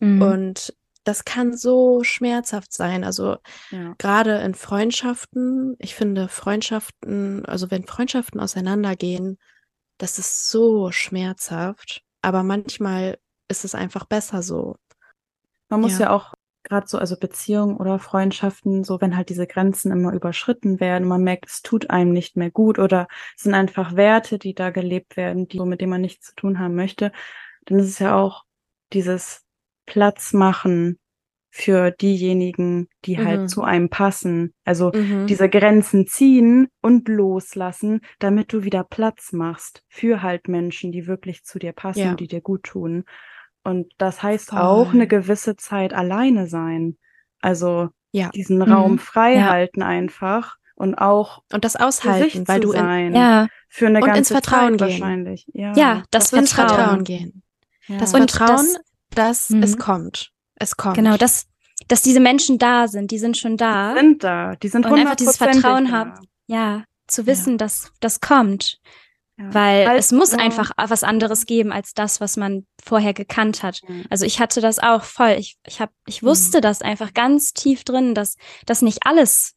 [0.00, 0.22] Mhm.
[0.22, 3.04] Und das kann so schmerzhaft sein.
[3.04, 3.36] Also
[3.70, 3.94] ja.
[3.96, 9.38] gerade in Freundschaften, ich finde Freundschaften, also wenn Freundschaften auseinandergehen,
[9.98, 12.02] das ist so schmerzhaft.
[12.22, 14.74] Aber manchmal ist es einfach besser so.
[15.68, 16.06] Man muss Ja.
[16.06, 20.80] ja, auch gerade so, also Beziehungen oder Freundschaften, so wenn halt diese Grenzen immer überschritten
[20.80, 24.54] werden, man merkt, es tut einem nicht mehr gut oder es sind einfach Werte, die
[24.54, 27.12] da gelebt werden, die so mit denen man nichts zu tun haben möchte,
[27.66, 28.44] dann ist es ja auch
[28.92, 29.45] dieses
[29.86, 30.98] Platz machen
[31.50, 33.24] für diejenigen, die Mhm.
[33.24, 34.52] halt zu einem passen.
[34.64, 35.26] Also Mhm.
[35.26, 41.44] diese Grenzen ziehen und loslassen, damit du wieder Platz machst für halt Menschen, die wirklich
[41.44, 42.10] zu dir passen Ja.
[42.10, 43.04] und die dir gut tun.
[43.64, 44.94] Und das heißt auch Voll.
[44.96, 46.98] eine gewisse Zeit alleine sein.
[47.40, 48.28] Also Ja.
[48.30, 48.62] diesen Mhm.
[48.72, 49.48] Raum frei Ja.
[49.50, 53.14] halten einfach und auch Und das für sich aushalten, weil zu du in, sein.
[53.14, 55.00] ja, Für eine Und ganze ins Vertrauen Zeit gehen.
[55.00, 55.46] wahrscheinlich.
[55.52, 56.76] Ja, Ja, das ins Vertrauen.
[56.78, 57.42] Vertrauen gehen.
[57.88, 57.98] Ja.
[57.98, 58.80] Das Und Vertrauen, das-
[59.16, 59.78] dass es Mhm.
[59.78, 60.30] kommt.
[60.54, 60.94] Es kommt.
[60.96, 61.46] genau, dass,
[61.88, 63.94] dass diese Menschen da sind, die sind schon da.
[63.94, 64.56] sind da.
[64.56, 66.14] Die sind Und einfach dieses Vertrauen haben.
[66.46, 68.78] Ja, zu wissen, dass das kommt.
[69.38, 69.52] Ja.
[69.52, 73.82] Weil Halt es muss einfach was anderes geben als das, was man vorher gekannt hat.
[73.86, 73.94] Ja.
[74.08, 75.36] Also ich hatte das auch voll.
[75.38, 76.26] Ich, ich, hab, ich Mhm.
[76.28, 79.52] wusste das einfach ganz tief drin, dass das nicht alles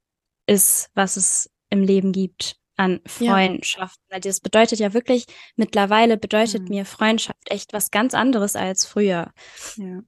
[0.47, 3.33] ist, was es im Leben gibt an Ja.
[3.33, 4.03] Freundschaften.
[4.09, 6.69] Weil Das bedeutet ja wirklich, mittlerweile bedeutet Mhm.
[6.69, 9.31] mir Freundschaft echt was ganz anderes als früher.
[9.75, 10.01] Ja.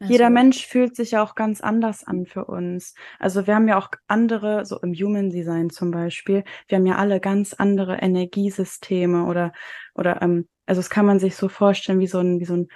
[0.00, 2.94] Also, Jeder Mensch fühlt sich ja auch ganz anders an für uns.
[3.20, 6.96] Also wir haben ja auch andere, so im Human Design zum Beispiel, wir haben ja
[6.96, 9.52] alle ganz andere Energiesysteme oder,
[9.94, 12.68] oder, ähm, also das kann man sich so vorstellen wie so ein, wie so ein,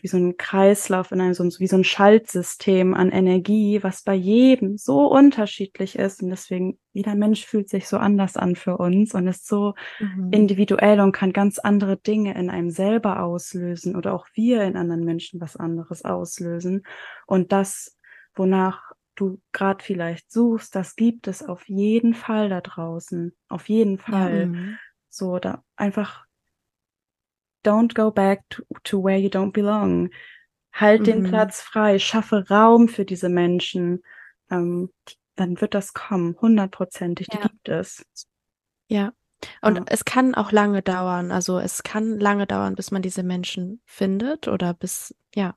[0.00, 4.14] wie so ein Kreislauf in einem, so wie so ein Schaltsystem an Energie, was bei
[4.14, 6.22] jedem so unterschiedlich ist.
[6.22, 10.32] Und deswegen, jeder Mensch fühlt sich so anders an für uns und ist so Mhm.
[10.32, 15.04] individuell und kann ganz andere Dinge in einem selber auslösen oder auch wir in anderen
[15.04, 16.82] Menschen was anderes auslösen.
[17.26, 17.96] Und das,
[18.34, 23.36] wonach du gerade vielleicht suchst, das gibt es auf jeden Fall da draußen.
[23.48, 24.48] Auf jeden Fall.
[24.48, 24.78] Mhm.
[25.08, 26.24] So, da einfach
[27.64, 30.10] don't go back to, to where you don't belong.
[30.72, 31.28] Halt den Mhm.
[31.28, 34.02] Platz frei, schaffe Raum für diese Menschen.
[34.50, 37.42] Ähm, die, dann wird das kommen, hundertprozentig, die Ja.
[37.42, 38.04] gibt es.
[38.88, 39.12] Ja.
[39.62, 39.84] Und Ja.
[39.88, 41.32] es kann auch lange dauern.
[41.32, 45.54] Also es kann lange dauern, bis man diese Menschen findet oder bis, ja.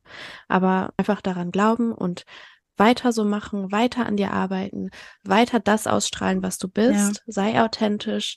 [0.47, 2.23] Aber einfach daran glauben und
[2.77, 4.89] weiter so machen, weiter an dir arbeiten,
[5.23, 8.35] weiter das ausstrahlen, was du bist, sei authentisch.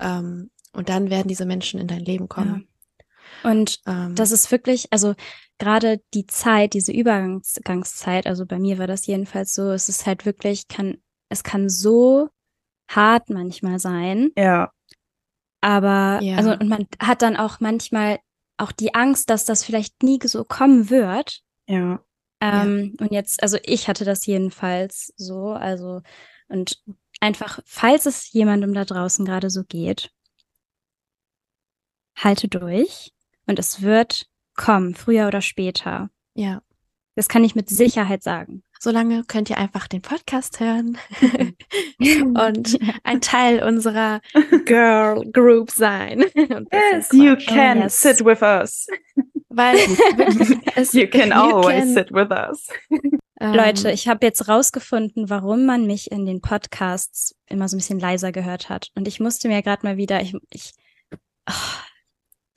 [0.00, 2.68] Ähm, und dann werden diese Menschen in dein Leben kommen.
[3.44, 5.14] Und Ähm, Das ist wirklich, also
[5.58, 10.26] gerade die Zeit, diese Übergangszeit, also bei mir war das jedenfalls so, es ist halt
[10.26, 12.28] wirklich, kann, es kann so
[12.88, 14.72] hart manchmal sein, Ja,
[15.60, 16.36] aber, Ja.
[16.36, 18.20] also, und man hat dann auch manchmal
[18.56, 21.42] auch die Angst, dass das vielleicht nie so kommen wird.
[21.68, 22.00] ja.
[22.40, 26.02] Ähm, Und jetzt, also ich hatte das jedenfalls so, also,
[26.48, 26.80] und
[27.20, 30.10] einfach, falls es jemandem da draußen gerade so geht,
[32.16, 33.12] halte durch
[33.48, 36.10] und es wird kommen, früher oder später.
[36.34, 36.60] ja.
[37.18, 38.62] Das kann ich mit Sicherheit sagen.
[38.78, 40.98] Solange könnt ihr einfach den Podcast hören
[41.98, 44.20] und ein Teil unserer
[44.66, 46.24] Girl Group sein.
[46.36, 47.46] Yes, you quatschen.
[47.46, 48.00] can yes.
[48.00, 48.86] sit with us.
[49.48, 49.78] Weil
[50.76, 52.68] es, You can always can, sit with us.
[53.40, 57.80] ähm, Leute, ich habe jetzt rausgefunden, warum man mich in den Podcasts immer so ein
[57.80, 58.90] bisschen leiser gehört hat.
[58.94, 60.70] Und ich musste mir gerade mal wieder, ich, ich,
[61.50, 61.52] oh,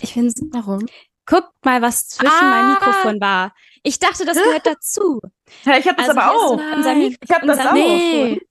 [0.02, 0.86] ich bin, Warum?
[1.26, 2.50] guckt mal, was zwischen Ah!
[2.50, 3.54] meinem Mikrofon war.
[3.84, 5.22] Ich dachte, das gehört dazu.
[5.66, 6.48] Ja, ich habe das Also aber auch.
[6.60, 7.74] so unser Mik Ich habe das unser- auch.
[7.74, 8.42] Nee.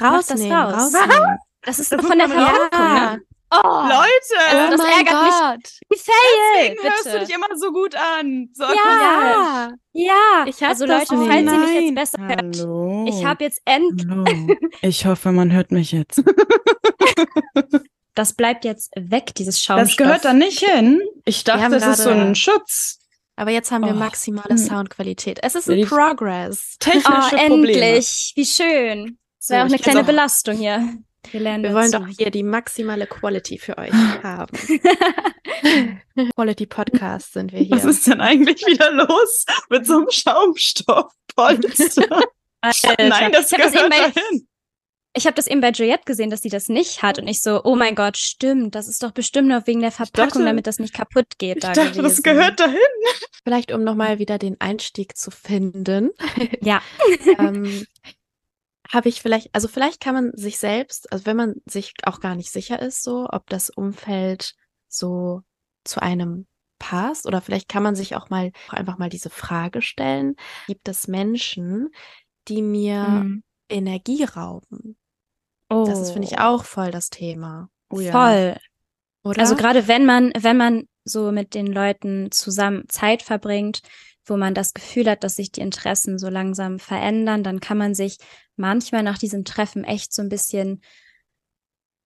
[0.00, 0.94] Mach das raus.
[0.94, 1.38] rausnehmen.
[1.64, 3.12] Das ist Das doch von der Verpackung, Ja.
[3.16, 3.22] ne?
[3.54, 4.50] Oh, Leute!
[4.50, 5.30] Also das oh mein ärgert mich.
[5.30, 5.72] Gott.
[5.90, 6.14] wie fail,
[6.74, 7.24] Deswegen hörst du bitte.
[7.26, 8.48] dich immer so gut an.
[8.54, 9.70] So Ja.
[9.92, 13.04] Ja, Ich hab also das Leute, falls ihr mich jetzt besser hört, Hallo.
[13.06, 14.56] ich habe jetzt end, Hallo.
[14.80, 16.20] Ich hoffe, man hört mich jetzt.
[18.14, 19.88] das bleibt jetzt weg, dieses Schaumstoff.
[19.88, 21.00] Das gehört da nicht hin.
[21.24, 22.98] Ich dachte, das ist so ein Schutz.
[23.36, 23.96] Aber jetzt haben wir Oh.
[23.96, 24.58] maximale Hm.
[24.58, 25.38] Soundqualität.
[25.42, 26.76] Es ist ein Progress.
[26.78, 27.80] Technische Oh, Probleme.
[27.80, 29.18] endlich, wie schön.
[29.38, 30.86] Das So, wäre auch ich eine kleine auch- Belastung hier.
[31.30, 34.56] Wir lernen Wir wollen doch hier die maximale Quality für euch haben.
[36.36, 37.70] Quality Podcast sind wir hier.
[37.76, 42.06] Was ist denn eigentlich wieder los mit so einem Schaumstoffpolster?
[42.62, 44.48] Nein, das ich habe das, eben gehört bei- dahin.
[45.14, 47.18] Ich hab das eben bei Juliette gesehen, dass sie das nicht hat.
[47.18, 48.74] Und ich so, oh mein Gott, stimmt.
[48.74, 51.56] Das ist doch bestimmt nur wegen der Verpackung, dachte- damit das nicht kaputt geht.
[51.58, 52.02] Ich da dachte, gewesen.
[52.02, 52.78] das gehört dahin.
[53.44, 56.10] Vielleicht, um nochmal wieder den Einstieg zu finden,
[56.62, 56.80] Ja.
[57.38, 57.86] ähm,
[58.90, 62.34] habe ich vielleicht, also vielleicht kann man sich selbst, also wenn man sich auch gar
[62.34, 64.54] nicht sicher ist, so, ob das Umfeld
[64.88, 65.40] so
[65.84, 66.46] zu einem
[66.78, 70.88] passt, oder vielleicht kann man sich auch mal auch einfach mal diese Frage stellen: Gibt
[70.88, 71.88] es Menschen,
[72.48, 73.42] die mir Mhm.
[73.70, 74.96] Energie rauben?
[75.72, 75.86] Oh.
[75.86, 77.68] Das ist, finde ich, auch voll das Thema.
[77.90, 78.12] Oh ja.
[78.12, 78.56] Voll.
[79.24, 79.40] Oder?
[79.40, 83.82] Also gerade wenn man, wenn man so mit den Leuten zusammen Zeit verbringt,
[84.24, 87.94] wo man das Gefühl hat, dass sich die Interessen so langsam verändern, dann kann man
[87.94, 88.18] sich
[88.56, 90.80] manchmal nach diesem Treffen echt so ein bisschen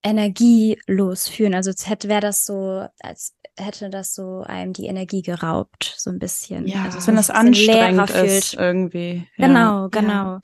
[0.03, 1.55] energielos fühlen.
[1.55, 6.11] Also als hätte wäre das so, als hätte das so einem die Energie geraubt, so
[6.11, 6.67] ein bisschen.
[6.67, 9.27] Ja, also, Wenn das anstrengend ist irgendwie.
[9.37, 9.47] Ja.
[9.47, 10.39] Genau, genau.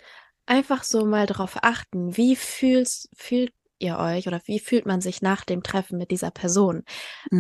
[0.47, 5.23] Einfach so mal darauf achten, wie fühlst, fühlt ihr euch oder wie fühlt man sich
[5.23, 6.85] nach dem Treffen mit dieser Person?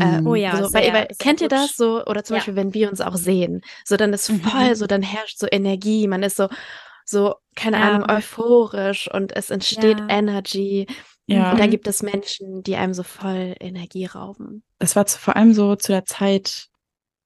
[0.00, 0.26] Äh, Mhm.
[0.26, 2.04] Oh ja, so, sehr, weil, weil, sehr kennt ihr das so?
[2.04, 2.38] Oder zum Ja.
[2.38, 4.40] Beispiel, wenn wir uns auch sehen, so dann ist Mhm.
[4.40, 6.48] voll so, dann herrscht so Energie, man ist so,
[7.04, 7.88] so, keine Ja.
[7.96, 10.06] Ahnung, euphorisch und es entsteht Ja.
[10.08, 10.86] Energy.
[11.26, 11.50] Ja.
[11.52, 11.70] Und dann Mhm.
[11.70, 14.64] gibt es Menschen, die einem so voll Energie rauben.
[14.78, 16.68] das war zu, vor allem so zu der Zeit,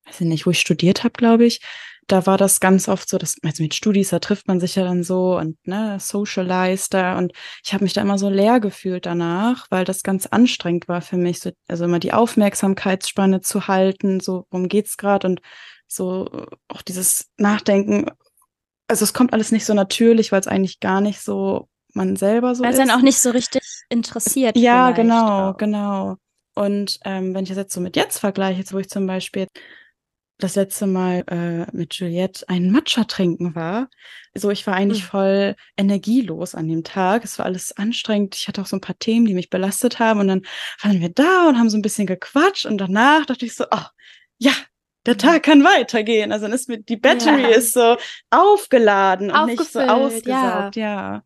[0.07, 1.61] weiß ich nicht, wo ich studiert habe, glaube ich.
[2.07, 4.85] Da war das ganz oft so, dass also mit Studis, da trifft man sich ja
[4.85, 7.33] dann so und ne, socialized da und
[7.65, 11.17] ich habe mich da immer so leer gefühlt danach, weil das ganz anstrengend war für
[11.17, 15.41] mich, so, also immer die Aufmerksamkeitsspanne zu halten, so worum geht's gerade und
[15.89, 18.11] so äh, auch dieses Nachdenken.
[18.89, 22.55] Also es kommt alles nicht so natürlich, weil es eigentlich gar nicht so man selber
[22.55, 22.87] so Weil es ist.
[22.87, 24.57] dann auch nicht so richtig interessiert.
[24.57, 25.57] Ja, genau, auch.
[25.57, 26.17] genau.
[26.55, 29.47] Und ähm, wenn ich das jetzt so mit jetzt vergleiche, jetzt wo ich zum Beispiel
[30.39, 33.89] das letzte Mal äh, mit Juliette einen Matcha trinken war,
[34.35, 35.09] so ich war eigentlich Hm.
[35.09, 37.25] voll energielos an dem Tag.
[37.25, 38.35] Es war alles anstrengend.
[38.37, 40.21] Ich hatte auch so ein paar Themen, die mich belastet haben.
[40.21, 40.43] Und dann
[40.83, 42.67] waren wir da und haben so ein bisschen gequatscht.
[42.67, 43.85] Und danach dachte ich so, oh,
[44.39, 44.53] ja,
[45.07, 46.33] der Tag kann weitergehen.
[46.33, 47.49] Also dann ist mit die Battery Ja.
[47.57, 47.97] ist so
[48.31, 50.43] aufgeladen und nicht so Aufgefüllt, ja.
[50.59, 50.77] ausgesaugt.
[50.77, 51.23] Ja.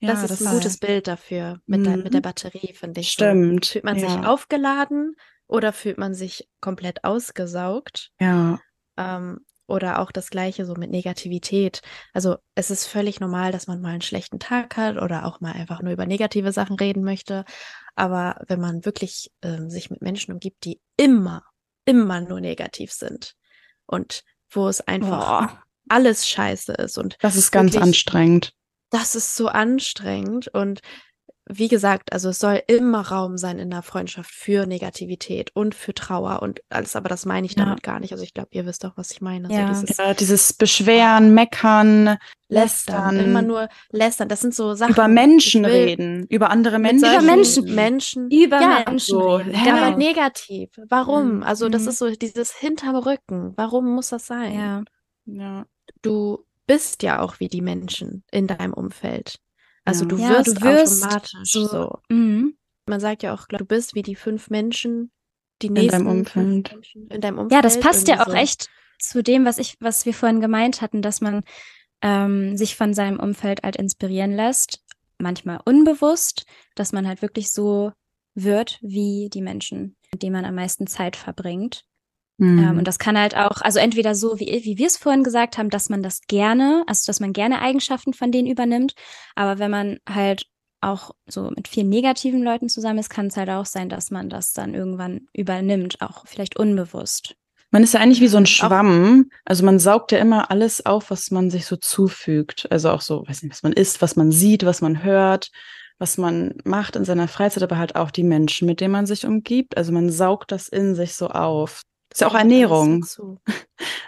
[0.00, 0.12] ja.
[0.12, 2.22] das ist ein war- gutes Bild dafür mit, der, mit der Mhm.
[2.22, 3.10] Batterie, finde ich.
[3.10, 8.10] Stimmt, So, fühlt man sich aufgeladen oder fühlt man sich komplett ausgesaugt?
[8.20, 8.58] Ja.
[8.96, 11.80] Ähm, oder auch das Gleiche so mit Negativität.
[12.12, 15.52] Also es ist völlig normal, dass man mal einen schlechten Tag hat oder auch mal
[15.52, 17.44] einfach nur über negative Sachen reden möchte.
[17.94, 21.44] Aber wenn man wirklich ähm, sich mit Menschen umgibt, die immer,
[21.86, 23.34] immer nur negativ sind
[23.86, 25.62] und wo es einfach Boah.
[25.88, 27.82] alles scheiße ist und Das ist ganz Wirklich.
[27.88, 28.52] anstrengend.
[28.90, 30.80] das ist so anstrengend und
[31.46, 35.92] wie gesagt, also es soll immer Raum sein in der Freundschaft für Negativität und für
[35.92, 37.64] Trauer und alles, aber das meine ich Ja.
[37.66, 38.12] damit gar nicht.
[38.12, 39.52] Also ich glaube, ihr wisst doch, was ich meine.
[39.52, 39.74] Ja.
[39.74, 42.16] So dieses Ja, dieses Beschweren, Meckern,
[42.48, 44.28] Lästern, Lästern, immer nur Lästern.
[44.28, 44.92] Das sind so Sachen.
[44.94, 47.08] über Menschen reden, über andere Menschen.
[47.12, 47.74] Über Menschen.
[47.74, 48.30] Menschen.
[48.30, 49.52] Über ja, Menschen so, reden.
[49.52, 49.64] ja.
[49.66, 49.98] Ja, aber Genau.
[49.98, 50.70] negativ.
[50.88, 51.36] Warum?
[51.36, 51.42] Mhm.
[51.42, 51.88] Also das Mhm.
[51.88, 53.52] ist so dieses hinterm Rücken.
[53.56, 54.54] Warum muss das sein?
[54.54, 54.82] Ja.
[55.26, 55.66] Ja.
[56.02, 59.36] Du bist ja auch wie die Menschen in deinem Umfeld.
[59.84, 61.98] Also du Ja, wirst, du wirst automatisch so- so.
[62.08, 62.56] Mhm.
[62.86, 65.10] Man sagt ja auch, du bist wie die fünf Menschen,
[65.62, 66.68] die deinem nächsten Umfeld.
[66.68, 67.52] fünf Menschen in deinem Umfeld.
[67.52, 68.32] Ja, das passt ja auch so.
[68.34, 68.68] echt
[68.98, 71.42] zu dem, was ich, was wir vorhin gemeint hatten, dass man
[72.02, 74.80] ähm, sich von seinem Umfeld halt inspirieren lässt,
[75.18, 76.44] manchmal unbewusst,
[76.74, 77.92] dass man halt wirklich so
[78.34, 81.84] wird wie die Menschen, mit denen man am meisten Zeit verbringt.
[82.38, 82.58] Mhm.
[82.58, 85.58] Ähm, und das kann halt auch, also entweder so, wie, wie wir es vorhin gesagt
[85.58, 88.94] haben, dass man das gerne, also dass man gerne Eigenschaften von denen übernimmt,
[89.34, 90.46] aber wenn man halt
[90.80, 94.28] auch so mit vielen negativen Leuten zusammen ist, kann es halt auch sein, dass man
[94.28, 97.36] das dann irgendwann übernimmt, auch vielleicht unbewusst.
[97.70, 99.30] Man ist ja eigentlich wie so ein Schwamm.
[99.44, 102.70] Also man saugt ja immer alles auf, was man sich so zufügt.
[102.70, 105.50] Also auch so, weiß nicht, was man isst, was man sieht, was man hört,
[105.98, 109.26] was man macht in seiner Freizeit, aber halt auch die Menschen, mit denen man sich
[109.26, 109.76] umgibt.
[109.76, 111.82] Also man saugt das in sich so auf.
[112.14, 113.04] Ist ja auch Ernährung.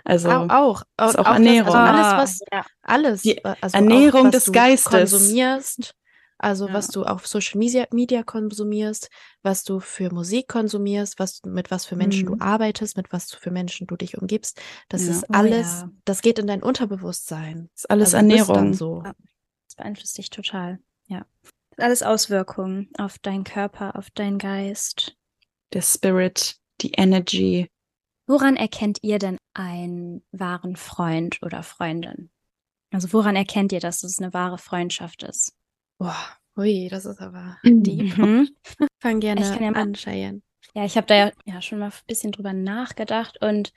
[0.08, 0.48] Also auch,
[0.96, 1.74] auch, ist auch das, Ernährung.
[1.74, 2.64] Also alles, Ah, was, ja.
[2.82, 4.90] alles, Die also Ernährung auch, was des du Geistes.
[5.10, 5.94] konsumierst,
[6.38, 6.74] Also Ja.
[6.74, 9.08] was du auf Social Media, Media konsumierst,
[9.42, 12.38] was du für Musik konsumierst, was mit was für Menschen Mhm.
[12.38, 14.60] du arbeitest, mit was für Menschen du dich umgibst.
[14.88, 15.10] Das Ja.
[15.12, 15.90] ist Oh alles, ja.
[16.04, 17.68] das geht in dein Unterbewusstsein.
[17.74, 18.74] ist alles Also Ernährung.
[18.74, 19.02] so.
[19.02, 20.78] Das beeinflusst dich total.
[21.08, 21.26] Ja.
[21.42, 25.16] Das hat alles Auswirkungen auf deinen Körper, auf deinen Geist.
[25.72, 27.68] Der Spirit, die Energy.
[28.26, 32.30] Woran erkennt ihr denn einen wahren Freund oder Freundin?
[32.92, 35.54] Also woran erkennt ihr, dass es eine wahre Freundschaft ist?
[35.98, 36.16] Boah,
[36.56, 37.82] ui, das ist aber Mhm.
[37.82, 38.18] deep.
[38.18, 38.48] Mhm.
[39.00, 40.42] Fang gerne Ich kann ja mal- an, Cheyenne.
[40.74, 43.72] Ja, ich habe da ja, ja schon mal ein bisschen drüber nachgedacht und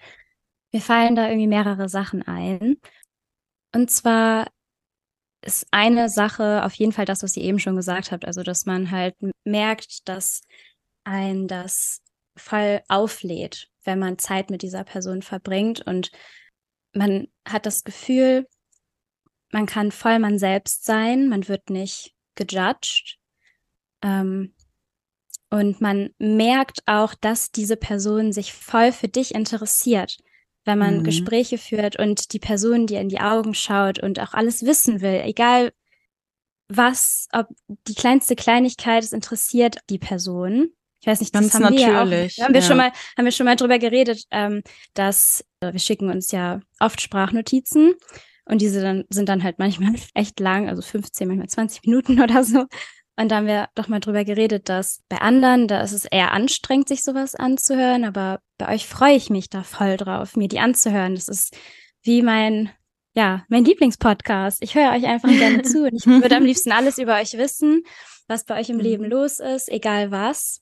[0.74, 2.78] mir fallen da irgendwie mehrere Sachen ein.
[3.74, 4.48] Und zwar
[5.46, 8.66] ist eine Sache auf jeden Fall das, was ihr eben schon gesagt habt, also dass
[8.66, 10.42] man halt merkt, dass
[11.06, 12.02] ein das
[12.36, 16.12] voll auflädt, wenn man Zeit mit dieser Person verbringt und
[16.94, 18.48] man hat das Gefühl,
[19.52, 23.18] man kann voll man selbst sein, man wird nicht gejudged.
[24.04, 24.54] Ähm,
[25.50, 30.18] und man merkt auch, dass diese Person sich voll für dich interessiert,
[30.66, 31.04] wenn man Mhm.
[31.04, 35.22] Gespräche führt und die Person dir in die Augen schaut und auch alles wissen will,
[35.26, 35.72] egal
[36.68, 37.48] was, ob
[37.88, 40.76] die kleinste Kleinigkeit, es interessiert die Person.
[41.02, 42.68] Ich weiß nicht, das Ganz haben wir ja auch, natürlich, haben wir ja.
[42.68, 44.62] schon mal, haben wir schon mal drüber geredet, ähm,
[44.94, 47.94] dass äh, wir schicken uns ja oft Sprachnotizen
[48.46, 52.44] und diese dann, sind dann halt manchmal echt lang, also 15, manchmal 20 Minuten oder
[52.44, 52.66] so.
[53.16, 56.32] Und da haben wir doch mal drüber geredet, dass bei anderen, da ist es eher
[56.32, 60.60] anstrengend, sich sowas anzuhören, aber bei euch freue ich mich da voll drauf, mir die
[60.60, 61.16] anzuhören.
[61.16, 61.56] Das ist
[62.02, 62.72] wie mein,
[63.16, 64.64] ja, mein Lieblingspodcast.
[64.64, 67.84] Ich höre euch einfach gerne zu und ich würde am liebsten alles über euch wissen,
[68.30, 68.84] was bei euch im Mhm.
[68.84, 70.62] Leben los ist, egal was.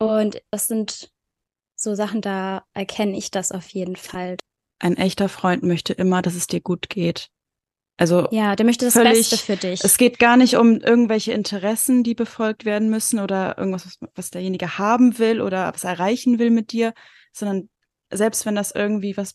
[0.00, 1.10] Und das sind
[1.76, 4.36] so Sachen, da erkenne ich das auf jeden Fall.
[4.78, 7.28] Ein echter Freund möchte immer, dass es dir gut geht.
[7.98, 9.84] Also Ja, der möchte das Völlig- Beste für dich.
[9.84, 14.30] es geht gar nicht um irgendwelche Interessen, die befolgt werden müssen oder irgendwas, was, was
[14.30, 16.94] derjenige haben will oder was erreichen will mit dir,
[17.32, 17.68] sondern
[18.10, 19.34] selbst wenn das irgendwie was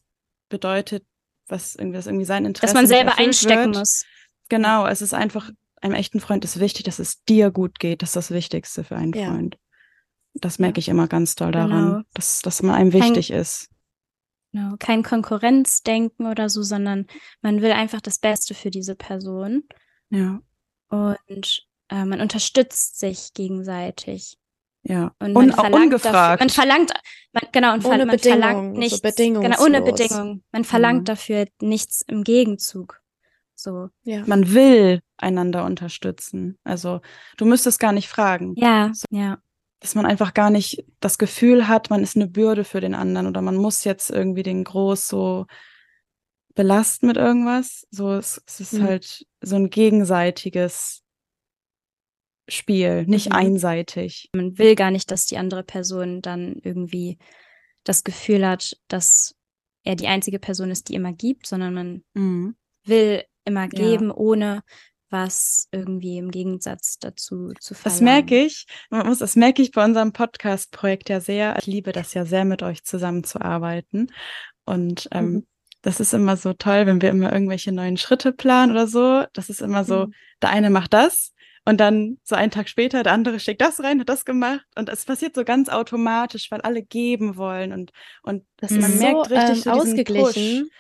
[0.50, 1.06] bedeutet,
[1.48, 3.78] was irgendwie, das irgendwie sein Interesse dass man selber einstecken wird.
[3.78, 4.04] muss.
[4.50, 5.52] Genau, es ist einfach,
[5.82, 8.02] einem echten Freund ist wichtig, dass es dir gut geht.
[8.02, 9.28] Das ist das Wichtigste für einen Ja.
[9.30, 9.58] Freund.
[10.36, 11.68] Das merke ich immer ganz doll Genau.
[11.70, 13.70] daran, dass, dass man einem wichtig ist.
[14.52, 14.76] Genau.
[14.80, 17.08] Kein Konkurrenzdenken oder so, sondern
[17.42, 19.64] man will einfach das Beste für diese Person.
[20.10, 20.40] Ja,
[20.90, 24.38] Und äh, man unterstützt sich gegenseitig.
[24.84, 25.14] ja.
[25.20, 26.16] Und Un man verlangt ungefragt.
[26.16, 26.94] Dafür, man verlangt,
[27.34, 29.02] man, genau, und Ohne man Bedingung, verlangt so nichts.
[29.02, 29.58] bedingungslos.
[29.58, 30.44] Genau, ohne Bedingung.
[30.52, 31.06] Man verlangt Mhm.
[31.06, 33.02] dafür nichts im Gegenzug.
[33.58, 33.90] So.
[34.04, 34.24] Ja.
[34.28, 36.60] man will einander unterstützen.
[36.64, 37.02] Also
[37.38, 38.54] du müsstest gar nicht fragen.
[38.58, 39.40] Ja, ja.
[39.86, 43.28] Dass man einfach gar nicht das Gefühl hat, man ist eine Bürde für den anderen
[43.28, 45.46] oder man muss jetzt irgendwie den groß so
[46.56, 47.86] belasten mit irgendwas.
[47.92, 48.84] So, es, es ist Mhm.
[48.84, 51.04] halt so ein gegenseitiges
[52.50, 53.36] Spiel, nicht Mhm.
[53.36, 54.32] einseitig.
[54.36, 57.20] Man will gar nicht, dass die andere Person dann irgendwie
[57.84, 59.36] das Gefühl hat, dass
[59.84, 62.56] er die einzige Person ist, die immer gibt, sondern man Mhm.
[62.86, 63.68] will immer Ja.
[63.70, 64.64] geben, ohne
[65.10, 68.00] was irgendwie im Gegensatz dazu zu verlangen.
[68.00, 71.56] Das merke ich, man muss, das merke ich bei unserem Podcast-Projekt ja sehr.
[71.60, 74.12] Ich liebe das ja sehr, mit euch zusammenzuarbeiten.
[74.66, 75.48] Und ähm, Mhm.
[75.82, 79.26] das ist immer so toll, wenn wir immer irgendwelche neuen Schritte planen oder so.
[79.34, 80.14] Das ist immer so, Mhm.
[80.42, 81.34] der eine macht das
[81.66, 84.66] und dann so einen Tag später, der andere steckt das rein, hat das gemacht.
[84.76, 87.92] Und es passiert so ganz automatisch, weil alle geben wollen und,
[88.24, 90.64] und Das ist man so merkt richtig ähm, so ausgeglichen.
[90.64, 90.72] Push.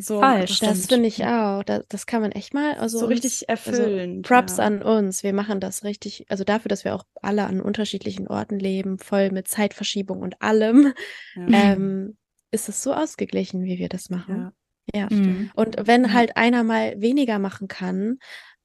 [0.00, 1.62] So, Voll, das finde ich auch.
[1.62, 2.74] Das, das kann man echt mal.
[2.74, 4.24] Also so uns- richtig erfüllend.
[4.30, 4.64] Also Props ja.
[4.64, 5.22] an uns.
[5.22, 6.26] Wir machen das richtig.
[6.28, 10.92] Also dafür, dass wir auch alle an unterschiedlichen Orten leben, voll mit Zeitverschiebung und allem,
[11.36, 11.72] Ja.
[11.72, 12.16] ähm,
[12.50, 14.52] ist es so ausgeglichen, wie wir das machen.
[14.94, 15.00] Ja.
[15.02, 15.08] Ja.
[15.10, 15.50] Mhm.
[15.54, 18.18] Und wenn halt einer mal weniger machen kann,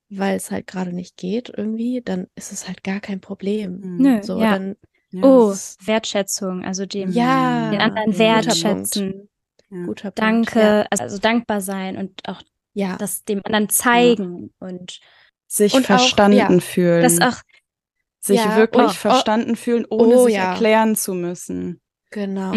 [0.09, 3.79] weil es halt gerade nicht geht irgendwie, dann ist es halt gar kein Problem.
[3.81, 3.97] Mhm.
[3.97, 4.51] Nö, So, ja.
[4.53, 4.75] dann
[5.11, 5.21] Ja.
[5.23, 5.53] Oh,
[5.86, 9.29] Wertschätzung, also dem ja, den anderen guter wertschätzen.
[9.70, 9.86] Ja.
[9.86, 10.20] guter Punkt.
[10.20, 10.86] Danke, Ja.
[10.99, 12.41] also dankbar sein und auch
[12.74, 12.97] ja.
[12.97, 14.99] das dem anderen zeigen und
[15.47, 17.03] Sich Und auch- verstanden ja, fühlen.
[17.03, 17.39] das auch,
[18.20, 18.93] sich Ja, wirklich oh, oh.
[18.93, 20.51] verstanden fühlen, ohne Oh, sich ja.
[20.53, 21.80] erklären zu müssen.
[22.09, 22.51] Genau.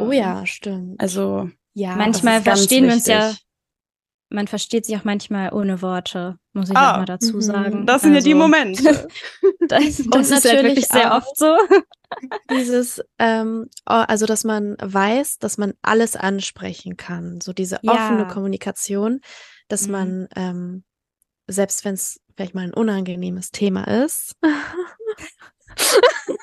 [0.00, 0.04] Oh.
[0.08, 1.00] Oh, ja, stimmt.
[1.00, 3.34] Also ja, manchmal verstehen wir uns ja.
[4.28, 7.40] Man versteht sich auch manchmal ohne Worte, muss ich Ah, auch mal dazu mhm.
[7.42, 7.86] sagen.
[7.86, 9.08] das sind ja die Also, Momente.
[9.68, 11.56] Das, Und das ist natürlich wirklich sehr oft so.
[12.50, 17.40] dieses, ähm, oh, also dass man weiß, dass man alles ansprechen kann.
[17.40, 17.92] So diese Ja.
[17.92, 19.20] offene Kommunikation,
[19.68, 19.92] dass Mhm.
[19.92, 20.84] man, ähm,
[21.48, 24.34] selbst wenn es vielleicht mal ein unangenehmes Thema ist.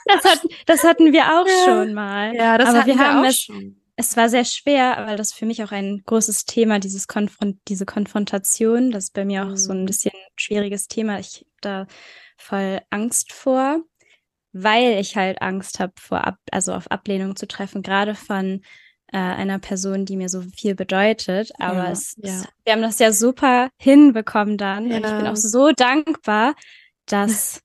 [0.06, 1.66] Das, hat, das hatten wir auch Ja.
[1.66, 2.36] schon mal.
[2.36, 3.78] Ja, das Aber hatten wir haben auch es- schon.
[3.96, 7.86] Es war sehr schwer, weil das für mich auch ein großes Thema, dieses Konfront diese
[7.86, 9.86] Konfrontation, das ist bei mir auch so ein mhm.
[9.86, 11.20] bisschen schwieriges Thema.
[11.20, 11.88] Ich habe da
[12.38, 13.82] voll Angst vor,
[14.52, 18.62] weil ich halt Angst habe, vor Ab also auf Ablehnung zu treffen, gerade von
[19.12, 21.52] äh, einer Person, die mir so viel bedeutet.
[21.60, 22.34] Aber ja, es, ja.
[22.34, 24.88] Es, wir haben das ja super hinbekommen dann.
[24.88, 24.98] Ja.
[24.98, 26.56] Und ich bin auch so dankbar,
[27.06, 27.62] dass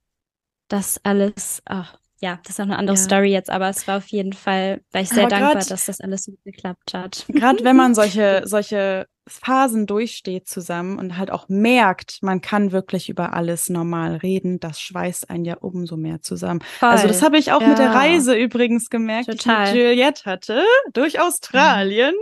[0.67, 3.01] das alles, ach, ja, das ist auch eine andere ja.
[3.01, 5.85] Story jetzt, aber es war auf jeden Fall, war ich sehr aber dankbar, grad, dass
[5.85, 7.25] das alles so geklappt hat.
[7.29, 13.09] Gerade wenn man solche, solche Phasen durchsteht zusammen und halt auch merkt, man kann wirklich
[13.09, 16.61] über alles normal reden, das schweißt einen ja umso mehr zusammen.
[16.79, 16.89] Voll.
[16.89, 17.69] Also das habe ich auch ja.
[17.69, 19.71] mit der Reise übrigens gemerkt, Total.
[19.71, 20.63] die ich mit Juliette hatte,
[20.93, 22.15] durch Australien.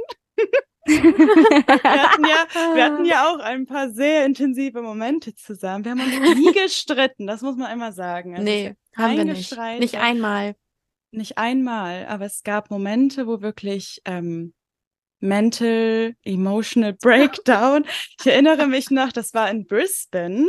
[0.85, 5.83] wir, hatten ja, wir hatten ja auch ein paar sehr intensive Momente zusammen.
[5.83, 8.35] Wir haben uns nie gestritten, das muss man einmal sagen.
[8.35, 9.57] Also nee, haben wir nicht.
[9.79, 10.55] Nicht einmal.
[11.11, 14.53] Nicht einmal, aber es gab Momente, wo wirklich ähm,
[15.19, 17.85] Mental, Emotional Breakdown.
[18.19, 20.47] Ich erinnere mich noch, das war in Brisbane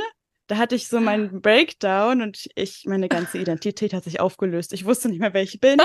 [0.49, 4.73] da hatte ich so meinen Breakdown und ich, meine ganze Identität hat sich aufgelöst.
[4.73, 5.79] Ich wusste nicht mehr, wer ich bin,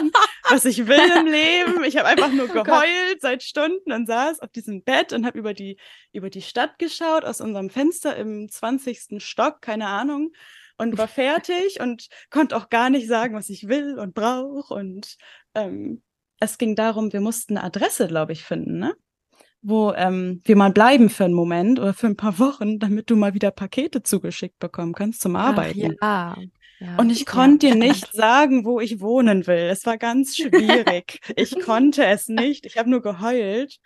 [0.49, 1.83] was ich will im Leben.
[1.83, 5.37] Ich habe einfach nur oh geheult seit Stunden und saß auf diesem Bett und habe
[5.37, 5.77] über die,
[6.13, 9.21] über die Stadt geschaut, aus unserem Fenster im 20.
[9.21, 10.31] Stock, keine Ahnung,
[10.77, 14.73] und war fertig und konnte auch gar nicht sagen, was ich will und brauche.
[14.73, 15.17] Und
[15.55, 16.01] ähm,
[16.39, 18.95] es ging darum, wir mussten eine Adresse, glaube ich, finden, ne?
[19.63, 23.15] wo ähm, wir mal bleiben für einen Moment oder für ein paar Wochen, damit du
[23.15, 25.95] mal wieder Pakete zugeschickt bekommen kannst zum Arbeiten.
[26.01, 26.43] Ach, ja.
[26.79, 27.73] Ja, und ich konnte ja.
[27.73, 29.69] dir nicht sagen, wo ich wohnen will.
[29.69, 31.21] Es war ganz schwierig.
[31.37, 32.65] ich konnte es nicht.
[32.65, 33.77] Ich habe nur geheult.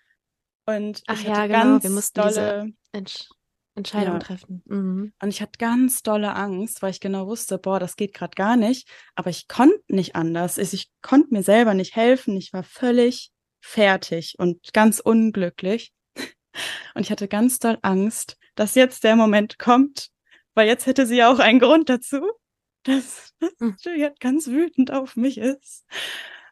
[0.65, 1.59] Und Ach ich hatte ja, genau.
[1.59, 3.29] ganz wir mussten dolle Entsch
[3.77, 4.19] Entscheidung ja.
[4.19, 4.63] treffen.
[4.65, 5.13] Mhm.
[5.21, 8.57] Und ich hatte ganz dolle Angst, weil ich genau wusste, boah, das geht gerade gar
[8.57, 8.89] nicht.
[9.15, 10.57] Aber ich konnte nicht anders.
[10.57, 12.35] Ich konnte mir selber nicht helfen.
[12.35, 15.93] Ich war völlig fertig und ganz unglücklich.
[16.95, 20.09] Und ich hatte ganz doll Angst, dass jetzt der Moment kommt,
[20.55, 22.21] weil jetzt hätte sie ja auch einen Grund dazu,
[22.83, 23.75] dass, dass hm.
[23.79, 25.85] Juliette ganz wütend auf mich ist.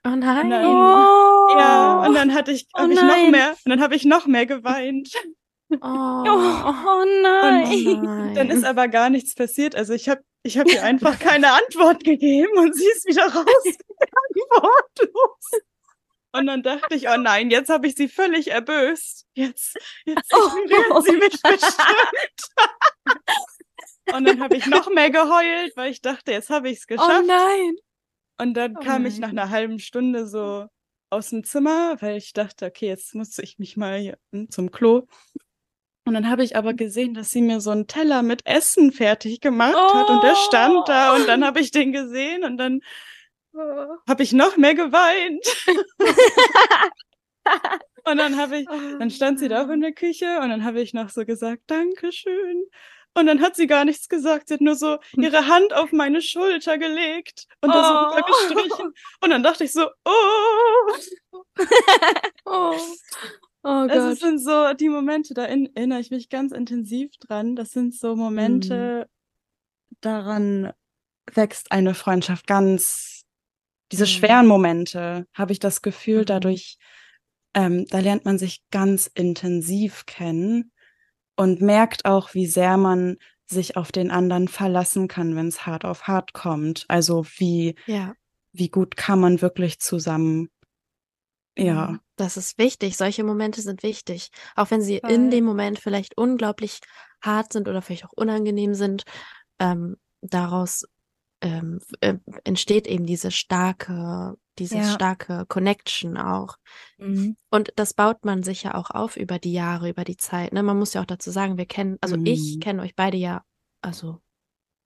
[0.03, 0.45] Oh nein.
[0.45, 1.57] Und dann, oh.
[1.57, 4.45] Ja, und dann hatte ich, oh ich noch mehr, und dann habe ich noch mehr
[4.45, 5.09] geweint.
[5.82, 7.97] Oh, oh nein.
[7.97, 9.76] Und dann ist aber gar nichts passiert.
[9.76, 13.45] Also ich habe ich hab ihr einfach keine Antwort gegeben und sie ist wieder rausgegangen,
[14.51, 15.61] wortlos.
[16.34, 19.26] Und dann dachte ich, oh nein, jetzt habe ich sie völlig erböst.
[19.34, 22.51] Jetzt, jetzt oh, sie mich bestimmt.
[24.13, 26.93] und dann habe ich noch mehr geheult, weil ich dachte, jetzt habe ich es oh
[26.93, 27.23] geschafft.
[27.23, 27.76] Oh nein.
[28.38, 29.11] Und dann oh kam nein.
[29.11, 30.67] ich nach einer halben Stunde so
[31.09, 34.71] aus dem Zimmer, weil ich dachte, okay, jetzt muss ich mich mal hier hm, zum
[34.71, 35.07] Klo.
[36.06, 39.41] Und dann habe ich aber gesehen, dass sie mir so einen Teller mit Essen fertig
[39.41, 39.93] gemacht oh.
[39.95, 42.82] hat und der stand da und dann habe ich den gesehen und dann
[44.08, 45.45] habe ich noch mehr geweint.
[48.06, 50.80] und dann habe ich, dann stand sie da auch in der Küche und dann habe
[50.82, 52.66] ich noch so gesagt, Dankeschön.
[53.18, 54.49] Und dann hat sie gar nichts gesagt.
[54.49, 57.74] Sie hat nur so ihre Hand auf meine Schulter gelegt und oh.
[57.74, 58.26] da so oh.
[58.26, 58.93] gestrichen.
[59.22, 60.91] Und dann dachte ich so, oh.
[62.45, 62.76] oh.
[63.66, 64.11] Oh also, Gott.
[64.11, 67.55] Das sind so die Momente, da erinnere ich mich ganz intensiv dran.
[67.55, 69.95] Das sind so Momente, mm.
[70.01, 70.72] daran
[71.34, 73.26] wächst eine Freundschaft ganz
[73.91, 74.09] diese mhm.
[74.09, 76.26] schweren Momente, habe ich das Gefühl, mhm.
[76.26, 76.78] dadurch,
[77.53, 80.72] ähm, da lernt man sich ganz intensiv kennen
[81.36, 85.86] und merkt auch, wie sehr man sich auf den anderen verlassen kann, wenn es hart
[85.86, 86.86] auf hart kommt.
[86.88, 88.13] Also wie, ja.
[88.53, 90.49] wie gut kann man wirklich zusammen.
[91.58, 91.88] Ja.
[91.88, 91.99] Mhm.
[92.16, 92.97] Das ist wichtig.
[92.97, 94.30] Solche Momente sind wichtig.
[94.56, 95.12] Auch wenn sie Voll.
[95.12, 96.80] in dem Moment vielleicht unglaublich
[97.22, 99.03] hart sind oder vielleicht auch unangenehm sind,
[99.60, 100.86] ähm, daraus
[101.41, 104.93] ähm, äh, entsteht eben diese starke, diese ja.
[104.93, 106.58] starke Connection auch.
[106.97, 107.36] Mhm.
[107.49, 110.53] Und das baut man sich ja auch auf über die Jahre, über die Zeit.
[110.53, 110.64] Ne?
[110.64, 112.26] Man muss ja auch dazu sagen, wir kennen, also mhm.
[112.26, 113.43] ich kenne euch beide ja,
[113.82, 114.22] also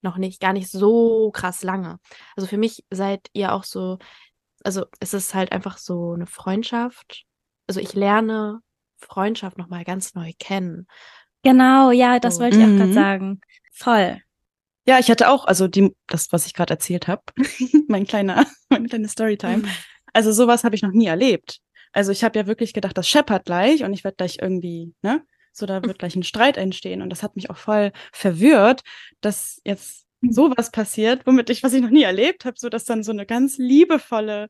[0.02, 2.00] noch nicht, gar nicht so krass lange.
[2.36, 4.00] Also für mich seid ihr auch so,
[4.64, 7.26] also es ist halt einfach so eine Freundschaft.
[7.68, 8.60] Also ich lerne
[8.98, 10.88] Freundschaft nochmal ganz neu kennen.
[11.44, 12.42] Genau, ja, das so.
[12.42, 12.94] wollte ich auch gerade mhm.
[12.94, 13.42] sagen.
[13.72, 14.22] Voll.
[14.86, 17.22] Ja, ich hatte auch, also die, das, was ich gerade erzählt habe,
[17.88, 19.58] mein kleiner, meine kleine Storytime.
[19.58, 19.70] Mhm.
[20.14, 21.60] Also sowas habe ich noch nie erlebt.
[21.92, 25.24] Also ich habe ja wirklich gedacht, das scheppert gleich und ich werde gleich irgendwie, ne?
[25.52, 27.02] So, da wird gleich ein Streit entstehen.
[27.02, 28.82] Und das hat mich auch voll verwirrt,
[29.22, 30.09] dass jetzt mhm.
[30.22, 33.26] Sowas passiert, womit ich, was ich noch nie erlebt habe, so dass dann so eine
[33.26, 34.50] ganz liebevolle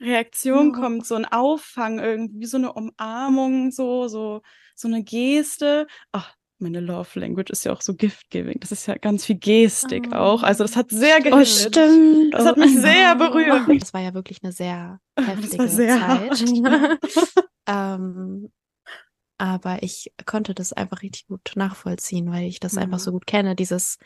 [0.00, 0.80] Reaktion oh.
[0.80, 4.42] kommt, so ein Auffang irgendwie, so eine Umarmung, so, so,
[4.76, 5.86] so eine Geste.
[6.12, 8.60] Ach, meine Love Language ist ja auch so Gift-Giving.
[8.60, 10.16] Das ist ja ganz viel Gestik Oh.
[10.16, 10.42] auch.
[10.44, 11.48] Also das hat sehr Oh, gehittet.
[11.48, 12.34] stimmt.
[12.34, 13.82] Das hat Oh, mich sehr berührt.
[13.82, 16.44] Das war ja wirklich eine sehr heftige sehr Zeit.
[17.66, 18.52] ähm,
[19.40, 23.02] aber ich konnte das einfach richtig gut nachvollziehen, weil ich das einfach Mhm.
[23.02, 23.54] so gut kenne.
[23.54, 23.98] Dieses,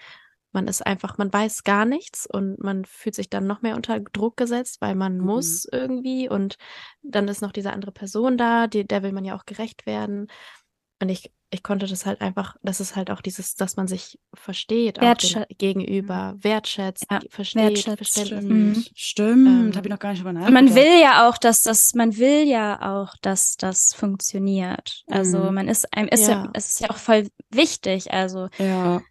[0.52, 4.00] man ist einfach, man weiß gar nichts und man fühlt sich dann noch mehr unter
[4.00, 5.24] Druck gesetzt, weil man Mhm.
[5.24, 6.56] muss irgendwie und
[7.02, 10.28] dann ist noch diese andere Person da, die, der will man ja auch gerecht werden.
[11.00, 14.20] Und ich, ich konnte das halt einfach, das ist halt auch dieses, dass man sich
[14.34, 15.16] versteht, auch
[15.58, 18.44] Gegenüber, wertschätzt, Ja, versteht, wertschätzt, Verständnis.
[18.48, 18.74] Mhm.
[18.74, 19.48] Stimmt, stimmt.
[19.48, 20.64] Ähm, Habe ich noch gar nicht drüber Und nachgedacht.
[20.68, 25.02] man will ja auch, dass das, man will ja auch, dass das funktioniert.
[25.08, 25.54] Also Mhm.
[25.54, 26.34] man ist, einem ist ja.
[26.34, 26.50] Ja.
[26.54, 29.02] es ist ja auch voll wichtig, also Ja,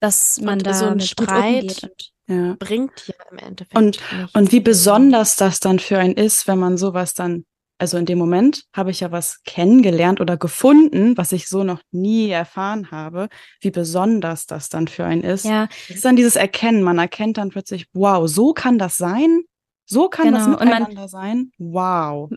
[0.00, 1.90] dass man Und da so ein mit gut Streit-
[2.30, 2.56] ja.
[2.58, 3.98] Bringt ja im Endeffekt Und-.
[4.34, 7.46] Und wie besonders das dann für einen ist, wenn man sowas dann,
[7.78, 11.80] also in dem Moment habe ich ja was kennengelernt oder gefunden, was ich so noch
[11.90, 13.28] nie erfahren habe,
[13.62, 15.44] wie besonders das dann für einen ist.
[15.46, 16.82] ja, Das ist dann dieses Erkennen.
[16.82, 19.44] Man erkennt dann plötzlich, wow, so kann das sein.
[19.86, 20.58] So kann das Genau.
[20.58, 21.50] Und man- miteinander sein.
[21.56, 22.30] Wow.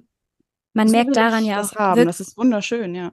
[0.73, 2.05] man So merkt daran ja das auch haben.
[2.05, 3.11] Das ist wunderschön, ja.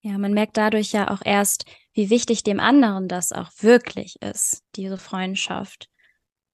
[0.00, 4.62] Ja, man merkt dadurch ja auch erst, wie wichtig dem anderen das auch wirklich ist,
[4.76, 5.88] diese Freundschaft.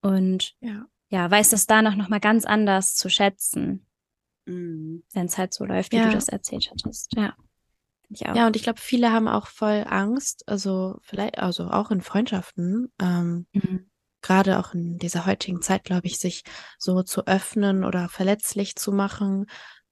[0.00, 0.86] Und Ja.
[1.08, 3.86] ja, weiß das danach nochmal ganz anders zu schätzen,
[4.46, 5.04] Mhm.
[5.12, 6.04] wenn es halt so läuft, wie Ja.
[6.04, 7.12] du das erzählt hattest.
[7.16, 7.36] Ja.
[8.10, 8.34] Ich auch.
[8.34, 12.90] Ja, und ich glaube, viele haben auch voll Angst, also vielleicht, also auch in Freundschaften,
[12.98, 13.90] ähm, Mhm.
[14.22, 16.42] gerade auch in dieser heutigen Zeit, glaube ich, sich
[16.78, 19.46] so zu öffnen oder verletzlich zu machen.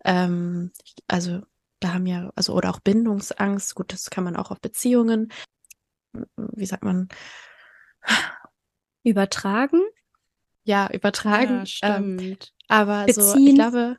[0.04, 0.72] Ähm,
[1.08, 1.42] also
[1.80, 5.30] da haben ja, also oder auch Bindungsangst, gut, das kann man auch auf Beziehungen,
[6.36, 7.08] wie sagt man,
[9.02, 9.80] Übertragen?
[10.64, 11.64] ja, übertragen.
[11.82, 12.52] Ja, ähm, stimmt.
[12.66, 13.54] aber so, ich Beziehen.
[13.54, 13.96] glaube,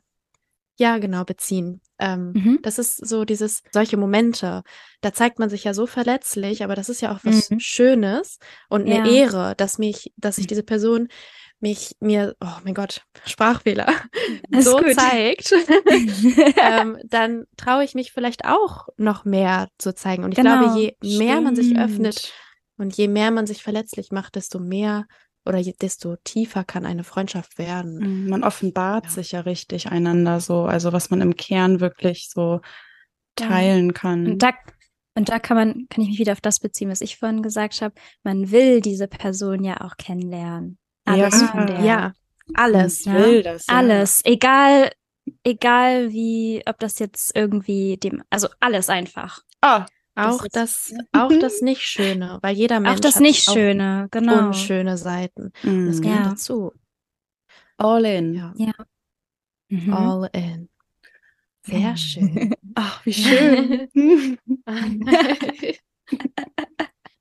[0.80, 1.82] ja, genau, beziehen.
[1.98, 2.60] Ähm, Mhm.
[2.62, 4.64] Das ist so dieses, solche Momente,
[5.02, 7.60] da zeigt man sich ja so verletzlich, aber das ist ja auch was Mhm.
[7.62, 8.38] Schönes
[8.70, 9.06] und eine Ja.
[9.06, 11.08] Ehre, dass mich, dass sich diese Person
[11.60, 13.88] mich mir, oh mein Gott, Sprachfehler,
[14.52, 14.94] Alles so gut.
[14.94, 15.52] zeigt,
[16.58, 20.24] ähm, dann traue ich mich vielleicht auch noch mehr zu zeigen.
[20.24, 22.34] Und ich Genau, glaube, je mehr man sich öffnet Stimmt.
[22.78, 25.06] und je mehr man sich verletzlich macht, desto mehr
[25.46, 28.24] oder je, desto tiefer kann eine Freundschaft werden.
[28.24, 29.12] Mhm, Man offenbart Ja.
[29.12, 32.60] sich ja richtig einander so, also was man im Kern wirklich so
[33.40, 33.48] Ja.
[33.48, 34.26] teilen kann.
[34.34, 34.52] Und da,
[35.16, 37.82] und da kann man, kann ich mich wieder auf das beziehen, was ich vorhin gesagt
[37.82, 37.96] habe.
[38.24, 40.78] Man will diese Person ja auch kennenlernen.
[41.08, 41.80] Alles Ja, von der.
[41.82, 42.14] Ja,
[42.54, 43.06] alles.
[43.06, 43.14] Ja.
[43.14, 43.68] will das.
[43.68, 43.76] Ja.
[43.76, 44.22] Alles.
[44.26, 44.92] Egal,
[45.44, 49.42] egal wie, ob das jetzt irgendwie dem, also alles einfach.
[49.62, 49.86] Ah,
[50.16, 54.48] Auch ist- das, auch das nicht Schöne, weil jeder Mensch auch das nicht Schöne, genau.
[54.48, 55.52] unschöne Seiten.
[55.64, 56.02] Das mm.
[56.02, 56.30] gehört Ja.
[56.30, 56.74] dazu.
[57.78, 58.36] all in.
[58.56, 58.74] Ja.
[59.70, 59.94] Mhm.
[59.94, 60.70] All in.
[61.64, 62.56] Sehr schön.
[62.76, 63.90] Ach, wie schön.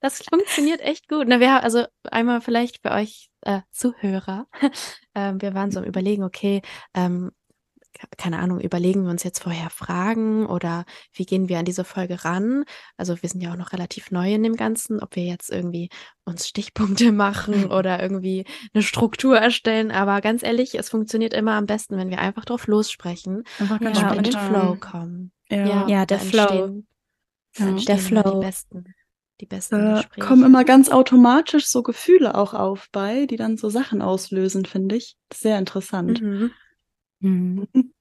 [0.00, 1.26] Das funktioniert echt gut.
[1.26, 4.46] Na, wir haben also einmal vielleicht für euch äh, Zuhörer.
[5.14, 6.62] ähm, wir waren so am Überlegen, okay,
[6.94, 7.30] ähm,
[7.94, 11.84] ke- keine Ahnung, überlegen wir uns jetzt vorher Fragen oder wie gehen wir an diese
[11.84, 12.64] Folge ran?
[12.96, 15.88] Also wir sind ja auch noch relativ neu in dem Ganzen, ob wir jetzt irgendwie
[16.24, 18.44] uns Stichpunkte machen oder irgendwie
[18.74, 19.90] eine Struktur erstellen.
[19.90, 23.90] Aber ganz ehrlich, es funktioniert immer am besten, wenn wir einfach drauf lossprechen Einfach Ja,
[23.92, 24.32] ganz und in den.
[24.32, 25.32] Flow kommen.
[25.50, 25.86] Ja.
[25.88, 26.42] Ja, der Flow.
[26.42, 26.86] entstehen-
[27.58, 27.68] Ja.
[27.68, 28.40] entstehen Der Flow.
[28.40, 28.84] Die besten,
[29.40, 30.26] die besten Da Gespräche.
[30.26, 34.96] kommen immer ganz automatisch so Gefühle auch auf bei, die dann so Sachen auslösen, finde
[34.96, 35.16] ich.
[35.32, 36.20] Sehr interessant.
[36.22, 36.50] Mhm.
[37.20, 37.68] Mhm.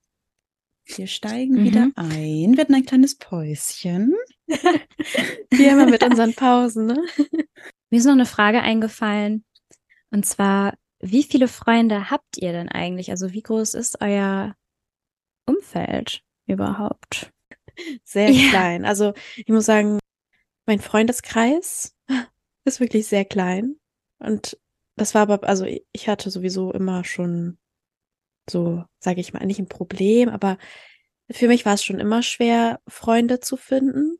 [0.87, 1.63] Wir steigen Mhm.
[1.63, 4.13] wieder ein, wir hatten ein kleines Päuschen.
[5.49, 7.03] Wie immer mit unseren Pausen, ne?
[7.89, 9.43] Mir ist noch eine Frage eingefallen.
[10.11, 13.09] Und zwar, wie viele Freunde habt ihr denn eigentlich?
[13.09, 14.55] Also wie groß ist euer
[15.47, 17.31] Umfeld überhaupt?
[18.03, 18.49] Sehr Ja.
[18.49, 18.85] klein.
[18.85, 19.97] Also ich muss sagen,
[20.65, 21.95] mein Freundeskreis
[22.65, 23.75] ist wirklich sehr klein.
[24.19, 24.57] Und
[24.95, 27.57] das war aber, also ich hatte sowieso immer schon
[28.49, 30.57] so, sage ich mal, nicht ein Problem, aber
[31.31, 34.17] für mich war es schon immer schwer, Freunde zu finden.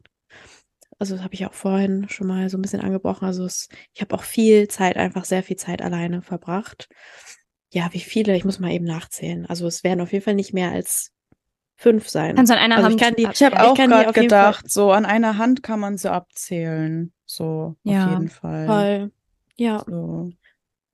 [0.97, 3.25] Also das habe ich auch vorhin schon mal so ein bisschen angebrochen.
[3.25, 6.87] Also es, ich habe auch viel Zeit, einfach sehr viel Zeit alleine verbracht.
[7.71, 8.35] Ja, wie viele?
[8.35, 9.45] Ich muss mal eben nachzählen.
[9.45, 11.11] Also es werden auf jeden Fall nicht mehr als
[11.75, 12.35] fünf sein.
[12.35, 14.71] Kannst an einer Also ich Hand kann die- Ich habe auch gerade jeden Fall- gedacht,
[14.71, 17.11] so an einer Hand kann man sie abzählen.
[17.25, 18.05] So, Ja.
[18.05, 18.65] auf jeden Fall.
[18.67, 19.11] Voll.
[19.57, 20.31] Ja, So.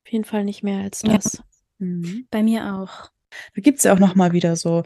[0.05, 1.13] auf jeden Fall nicht mehr als Ja.
[1.15, 1.41] das.
[1.79, 2.27] Mhm.
[2.31, 3.09] Bei mir auch.
[3.55, 4.83] Da gibt's ja auch noch mal wieder so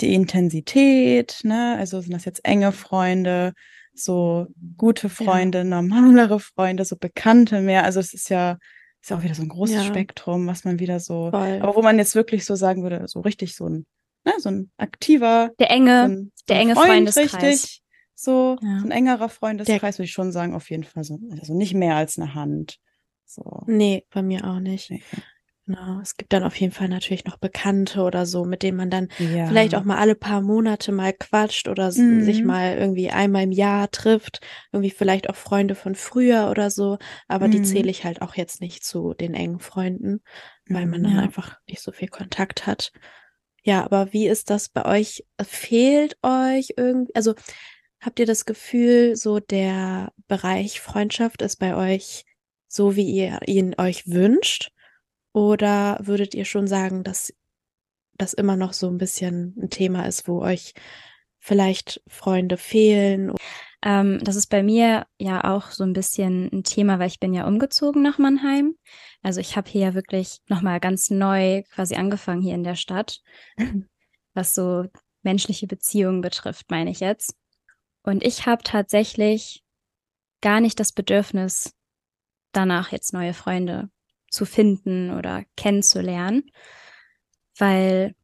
[0.00, 1.76] die Intensität, ne?
[1.78, 3.52] Also sind das jetzt enge Freunde,
[3.94, 4.46] so
[4.76, 7.84] gute Freunde, normalere Freunde, so Bekannte mehr.
[7.84, 8.58] Also es ist ja,
[9.02, 9.82] ist ja auch wieder so ein großes Ja.
[9.84, 11.58] Spektrum, was man wieder so, Voll.
[11.60, 13.86] aber wo man jetzt wirklich so sagen würde, so richtig so ein,
[14.28, 17.42] ne, so ein aktiver, Der so enge, ein, so der ein enge Freund, Freundeskreis.
[17.42, 17.82] richtig,
[18.14, 18.80] So, ja.
[18.80, 21.18] so ein engerer Freundeskreis würde ich schon sagen, auf jeden Fall so.
[21.32, 22.78] Also nicht mehr als eine Hand.
[23.24, 23.62] So.
[23.66, 24.90] Nee, bei mir auch nicht.
[24.90, 25.02] Nee.
[25.68, 26.00] Genau.
[26.00, 29.08] Es gibt dann auf jeden Fall natürlich noch Bekannte oder so, mit denen man dann
[29.18, 29.46] ja.
[29.46, 32.22] vielleicht auch mal alle paar Monate mal quatscht oder mhm.
[32.22, 34.40] sich mal irgendwie einmal im Jahr trifft.
[34.72, 36.96] Irgendwie vielleicht auch Freunde von früher oder so.
[37.28, 37.52] Aber mhm.
[37.52, 40.22] die zähle ich halt auch jetzt nicht zu den engen Freunden,
[40.66, 41.22] weil man dann ja.
[41.22, 42.90] einfach nicht so viel Kontakt hat.
[43.62, 45.24] Ja, aber wie ist das bei euch?
[45.42, 47.34] Fehlt euch irgendwie, also
[48.00, 52.24] habt ihr das Gefühl, so der Bereich Freundschaft ist bei euch
[52.68, 54.70] so, wie ihr ihn euch wünscht?
[55.32, 57.32] Oder würdet ihr schon sagen, dass
[58.16, 60.74] das immer noch so ein bisschen ein Thema ist, wo euch
[61.38, 63.32] vielleicht Freunde fehlen?
[63.82, 67.34] Ähm, das ist bei mir ja auch so ein bisschen ein Thema, weil ich bin
[67.34, 68.76] ja umgezogen nach Mannheim.
[69.22, 73.20] Also ich habe hier ja wirklich nochmal ganz neu quasi angefangen hier in der Stadt,
[74.34, 74.84] was so
[75.22, 77.34] menschliche Beziehungen betrifft, meine ich jetzt.
[78.02, 79.62] Und ich habe tatsächlich
[80.40, 81.74] gar nicht das Bedürfnis,
[82.52, 83.90] danach jetzt neue Freunde
[84.30, 86.50] zu finden oder kennenzulernen,
[87.58, 88.14] weil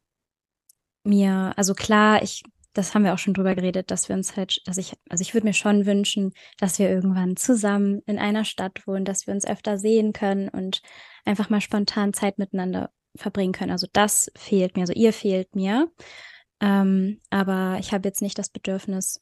[1.03, 2.43] mir, also klar, ich,
[2.75, 5.33] das haben wir auch schon drüber geredet, dass wir uns halt, dass ich, also ich
[5.33, 9.47] würde mir schon wünschen, dass wir irgendwann zusammen in einer Stadt wohnen, dass wir uns
[9.47, 10.83] öfter sehen können und
[11.25, 13.71] einfach mal spontan Zeit miteinander verbringen können.
[13.71, 15.91] Also das fehlt mir, also ihr fehlt mir.
[16.61, 19.21] Ähm, aber ich habe jetzt nicht das Bedürfnis,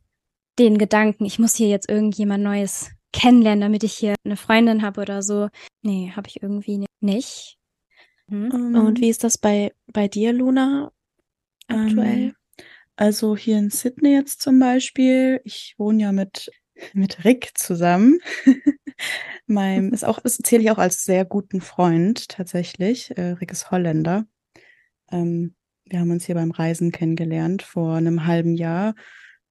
[0.58, 5.02] den Gedanken, ich muss hier jetzt irgendjemand Neues kennenlernen, damit ich hier eine Freundin habe
[5.02, 5.48] oder so.
[5.82, 7.58] Nee, habe ich irgendwie nicht.
[8.28, 8.74] Hm?
[8.74, 10.92] Und wie ist das bei, bei dir, Luna,
[11.68, 12.28] aktuell?
[12.28, 12.34] Um,
[12.96, 15.40] also hier in Sydney jetzt zum Beispiel.
[15.44, 16.50] Ich wohne ja mit,
[16.92, 18.18] mit Rick zusammen.
[19.46, 23.16] mein, ist auch, das zähle ich auch als sehr guten Freund tatsächlich.
[23.16, 24.26] Äh, Rick ist Holländer.
[25.10, 28.94] Ähm, wir haben uns hier beim Reisen kennengelernt vor einem halben Jahr.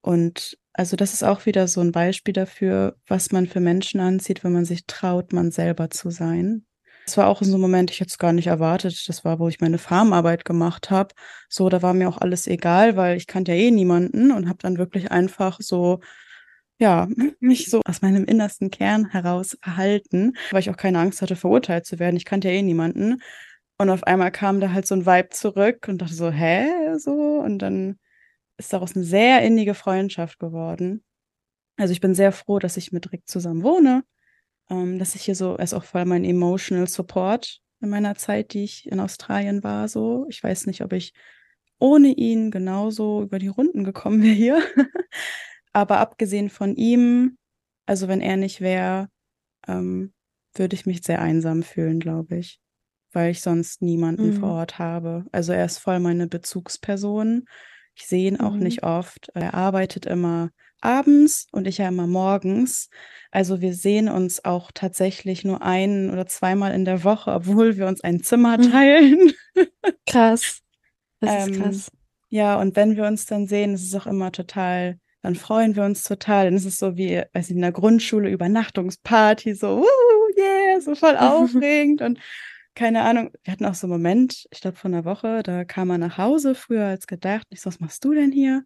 [0.00, 4.42] Und also das ist auch wieder so ein Beispiel dafür, was man für Menschen anzieht,
[4.42, 6.66] wenn man sich traut, man selber zu sein.
[7.04, 9.08] Das war auch in so einem Moment, ich hätte es gar nicht erwartet.
[9.08, 11.14] Das war, wo ich meine Farmarbeit gemacht habe.
[11.48, 14.58] So, da war mir auch alles egal, weil ich kannte ja eh niemanden und habe
[14.62, 16.00] dann wirklich einfach so,
[16.78, 17.08] ja,
[17.40, 21.86] mich so aus meinem innersten Kern heraus verhalten, weil ich auch keine Angst hatte, verurteilt
[21.86, 22.16] zu werden.
[22.16, 23.22] Ich kannte ja eh niemanden.
[23.78, 26.98] Und auf einmal kam da halt so ein Vibe zurück und dachte so, hä?
[26.98, 27.40] So.
[27.40, 27.98] Und dann
[28.58, 31.02] ist daraus eine sehr innige Freundschaft geworden.
[31.76, 34.04] Also ich bin sehr froh, dass ich mit Rick zusammen wohne,
[34.70, 38.54] ähm, dass ich hier so, er ist auch voll mein emotional Support in meiner Zeit,
[38.54, 40.26] die ich in Australien war, so.
[40.28, 41.12] Ich weiß nicht, ob ich
[41.78, 44.62] ohne ihn genauso über die Runden gekommen wäre hier.
[45.72, 47.38] Aber abgesehen von ihm,
[47.86, 49.08] also wenn er nicht wäre,
[49.66, 50.12] ähm,
[50.54, 52.60] würde ich mich sehr einsam fühlen, glaube ich,
[53.12, 54.40] weil ich sonst niemanden mhm.
[54.40, 55.24] vor Ort habe.
[55.32, 57.46] Also er ist voll meine Bezugsperson.
[57.94, 58.60] Ich sehe ihn auch mhm.
[58.60, 59.30] nicht oft.
[59.34, 60.50] Er arbeitet immer
[60.82, 62.90] abends und ich ja immer morgens.
[63.30, 67.86] Also wir sehen uns auch tatsächlich nur ein oder zweimal in der Woche, obwohl wir
[67.86, 68.70] uns ein Zimmer mhm.
[68.70, 69.32] teilen.
[70.06, 70.60] Krass.
[71.20, 71.90] Das ist ähm, krass.
[72.28, 75.84] Ja, und wenn wir uns dann sehen, ist es auch immer total, dann freuen wir
[75.84, 76.46] uns total.
[76.46, 80.94] Dann ist es so wie, weiß ich, in der Grundschule Übernachtungsparty, so, uh, yeah, so
[80.94, 82.02] voll aufregend.
[82.02, 82.18] und
[82.74, 85.90] keine Ahnung, wir hatten auch so einen Moment, ich glaube von einer Woche, da kam
[85.90, 87.46] er nach Hause früher als gedacht.
[87.50, 88.64] Ich so, was machst du denn hier?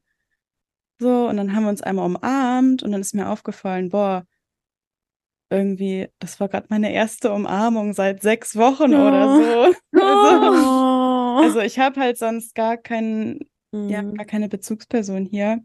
[0.98, 4.24] So, und dann haben wir uns einmal umarmt und dann ist mir aufgefallen, boah,
[5.50, 9.08] irgendwie, das war gerade meine erste Umarmung seit sechs Wochen oh.
[9.08, 9.74] oder so.
[9.98, 11.40] Also, oh.
[11.42, 13.40] also ich habe halt sonst gar keinen,
[13.72, 13.88] mhm.
[13.88, 15.62] ja, gar keine Bezugsperson hier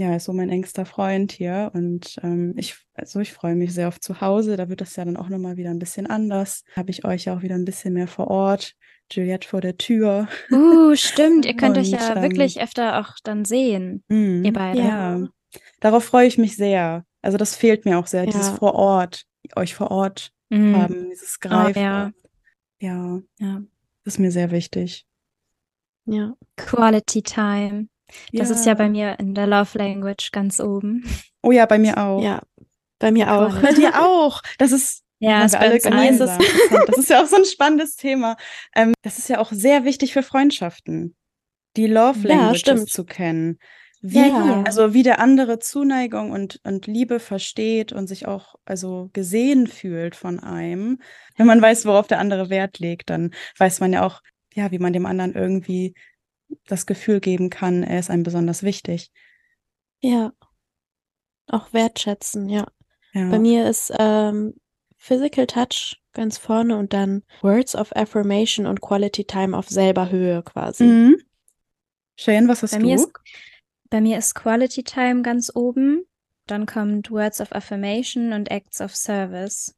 [0.00, 1.70] ja, ist so mein engster Freund hier.
[1.74, 4.56] Und ähm, ich, also ich freue mich sehr auf zu Hause.
[4.56, 6.64] Da wird das ja dann auch nochmal wieder ein bisschen anders.
[6.74, 8.74] Habe ich euch ja auch wieder ein bisschen mehr vor Ort.
[9.14, 10.28] Juliette vor der Tür.
[10.50, 11.46] Uh, stimmt.
[11.46, 14.80] Ihr könnt und, euch ja ähm, wirklich öfter auch dann sehen, mm, ihr beide.
[14.80, 15.28] Ja,
[15.80, 17.04] darauf freue ich mich sehr.
[17.22, 18.30] Also das fehlt mir auch sehr, ja.
[18.30, 19.24] dieses vor Ort,
[19.56, 20.74] euch vor Ort mm.
[20.74, 21.78] haben, dieses Greifen.
[21.78, 22.12] Oh, ja.
[22.78, 23.62] ja, ja,
[24.04, 25.06] das ist mir sehr wichtig.
[26.06, 26.34] Ja.
[26.56, 27.88] Quality Time.
[28.32, 28.54] Das ja.
[28.54, 31.04] ist ja bei mir in der Love Language ganz oben.
[31.42, 32.22] Oh ja, bei mir auch.
[32.22, 32.42] Ja,
[32.98, 33.60] bei mir auch.
[33.60, 34.42] Bei dir auch.
[34.58, 36.20] Das ist ja, das, alle mir ist
[36.86, 38.36] das ist ja auch so ein spannendes Thema.
[38.74, 41.14] Ähm, das ist ja auch sehr wichtig für Freundschaften,
[41.76, 43.58] die Love Languages ja, zu kennen.
[44.02, 44.62] Wie, ja.
[44.62, 50.16] Also wie der andere Zuneigung und, und Liebe versteht und sich auch also gesehen fühlt
[50.16, 51.00] von einem.
[51.36, 54.22] Wenn man weiß, worauf der andere Wert legt, dann weiß man ja auch,
[54.54, 55.94] ja, wie man dem anderen irgendwie
[56.66, 59.10] das Gefühl geben kann, er ist einem besonders wichtig.
[60.00, 60.32] Ja.
[61.46, 62.66] Auch wertschätzen, ja.
[63.12, 63.28] ja.
[63.28, 64.54] Bei mir ist ähm,
[65.02, 70.42] Physical Touch ganz vorne und dann Words of Affirmation und Quality Time auf selber Höhe
[70.42, 70.84] quasi.
[70.84, 71.22] Mhm.
[72.16, 72.84] Cheyenne, was hast bei du?
[72.84, 73.10] Mir ist,
[73.88, 76.04] Bei mir ist Quality Time ganz oben.
[76.46, 79.74] Dann kommt Words of Affirmation und Acts of Service.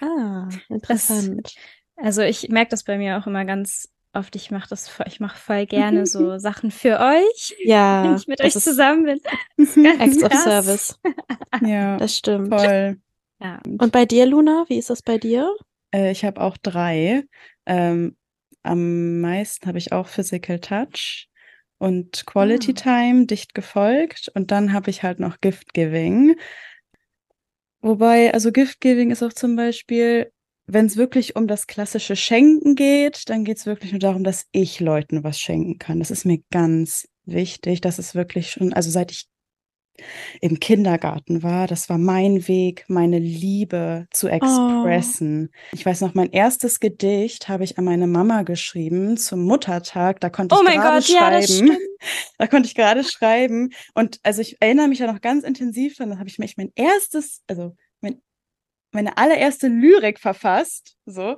[0.00, 1.56] Ah, interessant.
[1.96, 4.36] Das, also ich merke das bei mir auch immer ganz oft.
[4.36, 7.56] Ich mache das, ich mache voll gerne so Sachen für euch.
[7.64, 8.04] Ja.
[8.04, 9.20] Wenn ich mit euch zusammen bin.
[9.98, 11.00] Acts of Service.
[11.62, 11.96] ja.
[11.96, 12.48] Das stimmt.
[12.54, 13.00] Voll.
[13.42, 13.60] Ja.
[13.64, 15.54] Und bei dir, Luna, wie ist das bei dir?
[15.92, 17.24] Äh, ich habe auch drei.
[17.66, 18.16] Ähm,
[18.62, 21.28] am meisten habe ich auch Physical Touch
[21.78, 22.74] und Quality Ah.
[22.74, 24.30] Time dicht gefolgt.
[24.34, 26.36] Und dann habe ich halt noch Gift Giving.
[27.80, 30.30] Wobei, also Gift Giving ist auch zum Beispiel,
[30.66, 34.46] wenn es wirklich um das klassische Schenken geht, dann geht es wirklich nur darum, dass
[34.52, 35.98] ich Leuten was schenken kann.
[35.98, 37.80] Das ist mir ganz wichtig.
[37.80, 39.26] Das ist wirklich schon, also seit ich
[40.40, 45.50] im Kindergarten war, das war mein Weg, meine Liebe zu expressen.
[45.72, 50.20] Ich weiß noch, mein erstes Gedicht habe ich an meine Mama geschrieben zum Muttertag.
[50.20, 51.42] Da konnte ich Oh mein gerade Gott, ja, schreiben.
[51.46, 51.78] stimmt.
[52.38, 53.70] da konnte ich gerade schreiben.
[53.94, 56.10] Und also ich erinnere mich da noch ganz intensiv dran.
[56.10, 58.20] Da habe ich mich mein erstes, also mein,
[58.92, 60.96] meine allererste Lyrik verfasst.
[61.06, 61.36] So.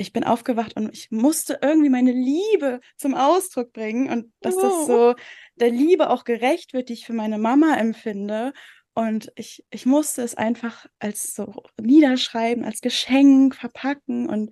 [0.00, 4.72] Ich bin aufgewacht und ich musste irgendwie meine Liebe zum Ausdruck bringen und dass das
[4.72, 4.86] Oh.
[4.86, 5.14] so
[5.56, 8.52] der Liebe auch gerecht wird, die ich für meine Mama empfinde.
[8.94, 14.50] Und ich, ich musste es einfach als so niederschreiben, als Geschenk verpacken und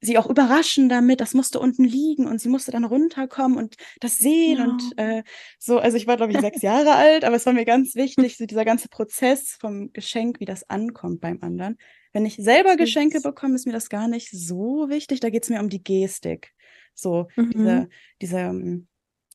[0.00, 1.20] sie auch überraschen damit.
[1.20, 4.64] Das musste unten liegen und sie musste dann runterkommen und das sehen Ja.
[4.64, 5.22] und äh,
[5.58, 5.78] so.
[5.78, 8.46] Also ich war, glaube ich, sechs Jahre alt, aber es war mir ganz wichtig, so
[8.46, 11.78] dieser ganze Prozess vom Geschenk, wie das ankommt beim anderen.
[12.12, 15.20] Wenn ich selber Geschenke bekomme, ist mir das gar nicht so wichtig.
[15.20, 16.52] Da geht es mir um die Gestik.
[16.94, 17.50] So, Mhm.
[17.50, 17.88] diese,
[18.20, 18.86] diese, ähm,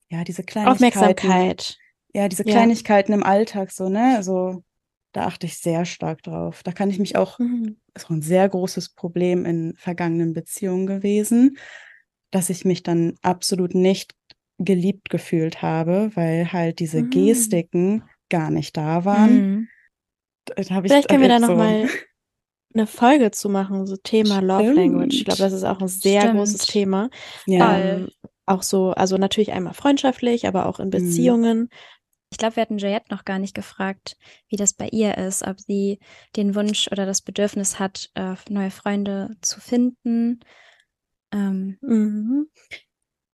[0.10, 0.74] ja, diese Kleinigkeiten.
[1.00, 1.78] Aufmerksamkeit.
[2.14, 2.52] Ja, diese Ja.
[2.54, 4.16] Kleinigkeiten im Alltag, so, ne?
[4.16, 4.64] Also,
[5.12, 6.62] da achte ich sehr stark drauf.
[6.64, 7.78] Da kann ich mich auch, Mhm.
[7.96, 11.58] ist auch ein sehr großes Problem in vergangenen Beziehungen gewesen,
[12.32, 14.14] dass ich mich dann absolut nicht
[14.60, 17.10] geliebt gefühlt habe, weil halt diese Mhm.
[17.10, 19.36] Gestiken gar nicht da waren.
[19.52, 19.68] Mhm.
[20.46, 21.88] Da habe ich Vielleicht können wir da so- nochmal
[22.78, 25.16] eine Folge zu machen, so Thema Love Language.
[25.16, 26.38] Ich glaube, das ist auch ein sehr Stimmt.
[26.38, 27.10] großes Thema.
[27.46, 27.78] Ja.
[27.78, 28.10] Ähm,
[28.46, 31.70] auch so, also natürlich einmal freundschaftlich, aber auch in Beziehungen.
[32.32, 34.18] Ich glaube, wir hatten Juliette noch gar nicht gefragt,
[34.50, 36.00] wie das bei ihr ist, ob sie
[36.36, 40.42] den Wunsch oder das Bedürfnis hat, äh, neue Freunde zu finden.
[41.34, 42.50] Ähm, Mhm.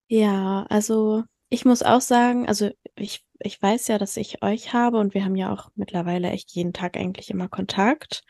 [0.08, 4.98] Ja, also ich muss auch sagen, also ich, ich weiß ja, dass ich euch habe
[5.00, 8.24] und wir haben ja auch mittlerweile echt jeden Tag eigentlich immer Kontakt.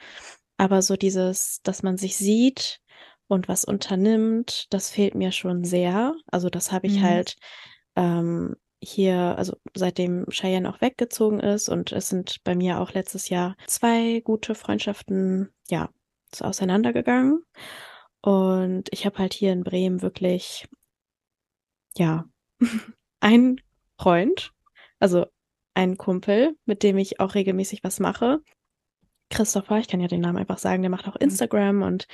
[0.58, 2.80] Aber so dieses, dass man sich sieht
[3.28, 6.14] und was unternimmt, das fehlt mir schon sehr.
[6.28, 7.04] Also das habe ich Mhm.
[7.04, 7.36] halt
[7.96, 13.30] ähm, hier, also seitdem Cheyenne auch weggezogen ist und es sind bei mir auch letztes
[13.30, 15.90] Jahr zwei gute Freundschaften, ja,
[16.40, 17.44] auseinandergegangen.
[18.22, 20.68] Und ich habe halt hier in Bremen wirklich,
[21.96, 22.26] ja,
[23.20, 23.62] einen
[24.00, 24.52] Freund,
[25.00, 25.26] also
[25.76, 28.40] einen Kumpel, mit dem ich auch regelmäßig was mache.
[29.34, 32.08] Christopher, ich kann ja den Namen einfach sagen, der macht auch Instagram und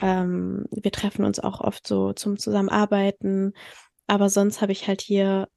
[0.00, 3.52] ähm, wir treffen uns auch oft so zum Zusammenarbeiten.
[4.06, 5.48] Aber sonst habe ich halt hier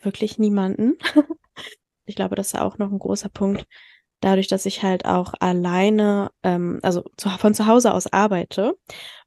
[0.00, 0.94] wirklich niemanden.
[2.06, 3.66] ich glaube, das ist auch noch ein großer Punkt.
[4.20, 8.74] Dadurch, dass ich halt auch alleine, ähm, also zu, von zu Hause aus arbeite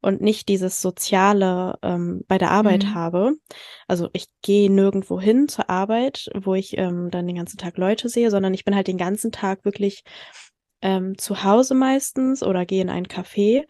[0.02, 2.94] und nicht dieses Soziale ähm, bei der Arbeit Mhm.
[2.96, 3.34] habe.
[3.88, 8.10] Also ich gehe nirgendwo hin zur Arbeit, wo ich ähm, dann den ganzen Tag Leute
[8.10, 10.04] sehe, sondern ich bin halt den ganzen Tag wirklich
[10.82, 13.66] ähm, zu Hause meistens oder gehe in ein Café.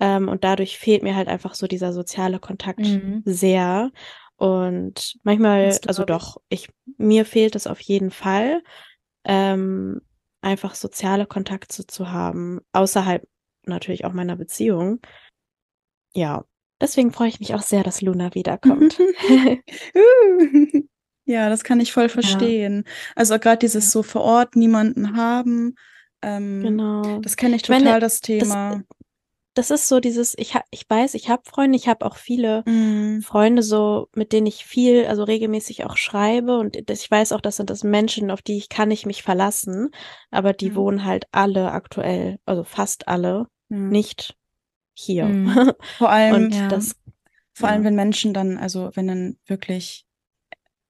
[0.00, 3.22] Ähm, und dadurch fehlt mir halt einfach so dieser soziale Kontakt Mhm.
[3.24, 3.90] sehr.
[4.36, 8.62] Und manchmal, also doch, ich, mir fehlt es auf jeden Fall,
[9.24, 10.00] ähm,
[10.42, 13.26] einfach soziale Kontakte zu haben, außerhalb
[13.66, 15.00] natürlich auch meiner Beziehung.
[16.14, 16.44] Ja,
[16.80, 18.98] deswegen freue ich mich auch sehr, dass Luna wiederkommt.
[19.94, 20.82] Uh.
[21.26, 22.84] Ja, das kann ich voll verstehen.
[23.16, 23.90] Also gerade dieses Ja.
[23.92, 25.74] so vor Ort niemanden haben,
[26.24, 27.18] ähm, genau.
[27.20, 28.82] das kenne ich Ich meine, total, das Thema.
[29.56, 32.64] Das ist so dieses, ich, ha ich weiß, ich habe Freunde, ich habe auch viele
[32.66, 37.30] Mm, Freunde so, mit denen ich viel, also regelmäßig auch schreibe und das- ich weiß
[37.30, 39.90] auch, das sind das Menschen, auf die ich kann ich mich verlassen,
[40.32, 40.74] aber die Ja.
[40.74, 43.76] wohnen halt alle aktuell, also fast alle, ja.
[43.76, 44.34] nicht
[44.92, 45.26] hier.
[45.26, 45.46] Mhm.
[45.98, 46.66] Vor allem, Und Ja.
[46.68, 46.96] das,
[47.54, 47.86] vor allem, ja.
[47.88, 50.04] wenn Menschen dann, also wenn dann wirklich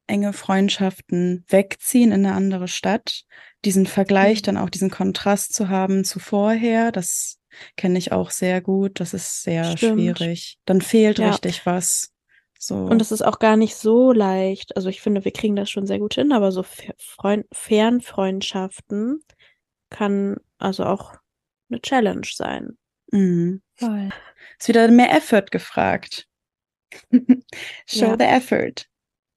[0.07, 3.25] enge Freundschaften wegziehen in eine andere Stadt,
[3.65, 4.43] diesen Vergleich, Mhm.
[4.45, 7.39] dann auch diesen Kontrast zu haben zu vorher, das
[7.77, 9.01] kenne ich auch sehr gut.
[9.01, 10.19] Das ist sehr Stimmt.
[10.19, 10.59] schwierig.
[10.67, 11.31] Dann fehlt Ja.
[11.31, 12.11] richtig was.
[12.59, 12.77] So.
[12.77, 14.77] Und es ist auch gar nicht so leicht.
[14.77, 16.65] Also ich finde, wir kriegen das schon sehr gut hin, aber so
[16.99, 19.21] Freund Fernfreundschaften
[19.91, 21.15] kann also auch
[21.71, 22.77] eine Challenge sein.
[23.13, 23.63] Mhm.
[23.77, 24.11] Voll.
[24.59, 26.27] Ist wieder mehr Effort gefragt.
[27.87, 28.17] Show Ja.
[28.19, 28.87] the effort.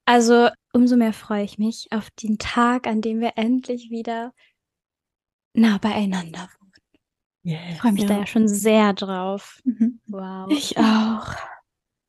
[0.08, 4.34] Also umso mehr freue ich mich auf den Tag, an dem wir endlich wieder
[5.53, 6.72] nah beieinander wohnen.
[7.43, 7.60] Yes.
[7.74, 8.08] Ich freue mich Ja.
[8.08, 9.60] da ja schon sehr drauf.
[9.66, 9.99] Mhm.
[10.08, 10.49] Wow.
[10.49, 11.36] Ich auch.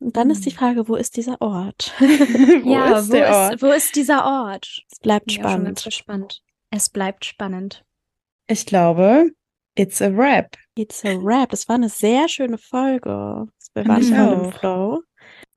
[0.01, 0.57] Und dann ist die Hm.
[0.59, 1.93] Frage, wo ist dieser Ort?
[1.99, 3.63] Wo ja, ist wo, der ist, Ort?
[3.63, 4.85] wo ist dieser Ort?
[4.93, 5.83] Es bleibt auch schon spannend.
[5.85, 6.43] gespannt.
[6.71, 7.85] Es bleibt spannend.
[8.47, 9.33] Ich glaube,
[9.75, 10.57] it's a wrap.
[10.77, 11.51] It's a Wrap.
[11.51, 13.49] Das war eine sehr schöne Folge.
[13.75, 14.53] Wir Fand waren ich voll im.
[14.53, 15.03] Flow.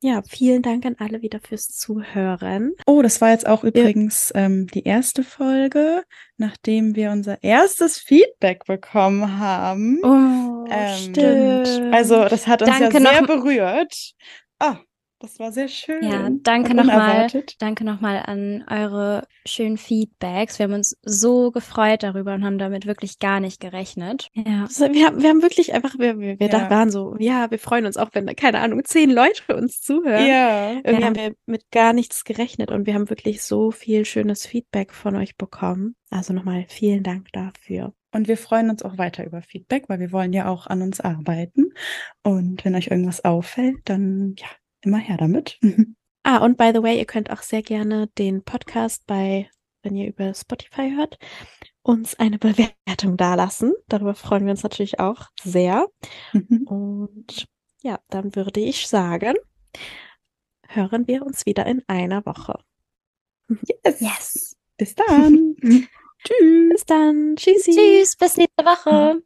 [0.04, 2.74] Ja, vielen Dank an alle wieder fürs Zuhören.
[2.88, 6.04] Oh, das war jetzt auch übrigens ähm, die erste Folge,
[6.38, 10.00] nachdem wir unser erstes Feedback bekommen haben.
[10.04, 11.94] Oh, Ähm, stimmt.
[11.94, 14.14] Also, das hat uns Danke ja sehr berührt.
[14.58, 14.80] Ah,
[15.22, 16.04] das war sehr schön.
[16.04, 17.28] Ja, danke nochmal.
[17.60, 20.60] Danke nochmal an eure schönen Feedbacks.
[20.60, 24.30] Wir haben uns so gefreut darüber und haben damit wirklich gar nicht gerechnet.
[24.34, 24.64] Ja.
[24.64, 26.70] Also wir, haben, wir haben wirklich einfach, wir, wir, wir Ja.
[26.70, 30.26] waren so, ja, wir freuen uns auch, wenn, da, keine Ahnung, zehn Leute uns zuhören.
[30.28, 30.72] Ja.
[30.74, 31.06] Irgendwie Ja.
[31.08, 35.16] haben wir mit gar nichts gerechnet und wir haben wirklich so viel schönes Feedback von
[35.16, 35.96] euch bekommen.
[36.10, 37.94] Also nochmal vielen Dank dafür.
[38.14, 41.00] Und wir freuen uns auch weiter über Feedback, weil wir wollen ja auch an uns
[41.00, 41.72] arbeiten.
[42.24, 44.48] Und wenn euch irgendwas auffällt, dann ja,
[44.82, 45.60] immer her damit.
[46.24, 49.50] Ah, und by the way, ihr könnt auch sehr gerne den Podcast bei,
[49.82, 51.18] wenn ihr über Spotify hört,
[51.82, 53.74] uns eine Bewertung dalassen.
[53.88, 55.88] Darüber freuen wir uns natürlich auch sehr.
[56.66, 57.48] Und
[57.82, 59.34] ja, dann würde ich sagen,
[60.68, 62.60] hören wir uns wieder in einer Woche.
[63.84, 64.00] yes.
[64.00, 64.58] Yes.
[64.78, 65.56] Bis dann.
[66.24, 66.70] Tschüss.
[66.70, 67.36] Bis dann.
[67.36, 67.72] Tschüssi.
[67.72, 69.24] Tschüss, bis nächste Woche.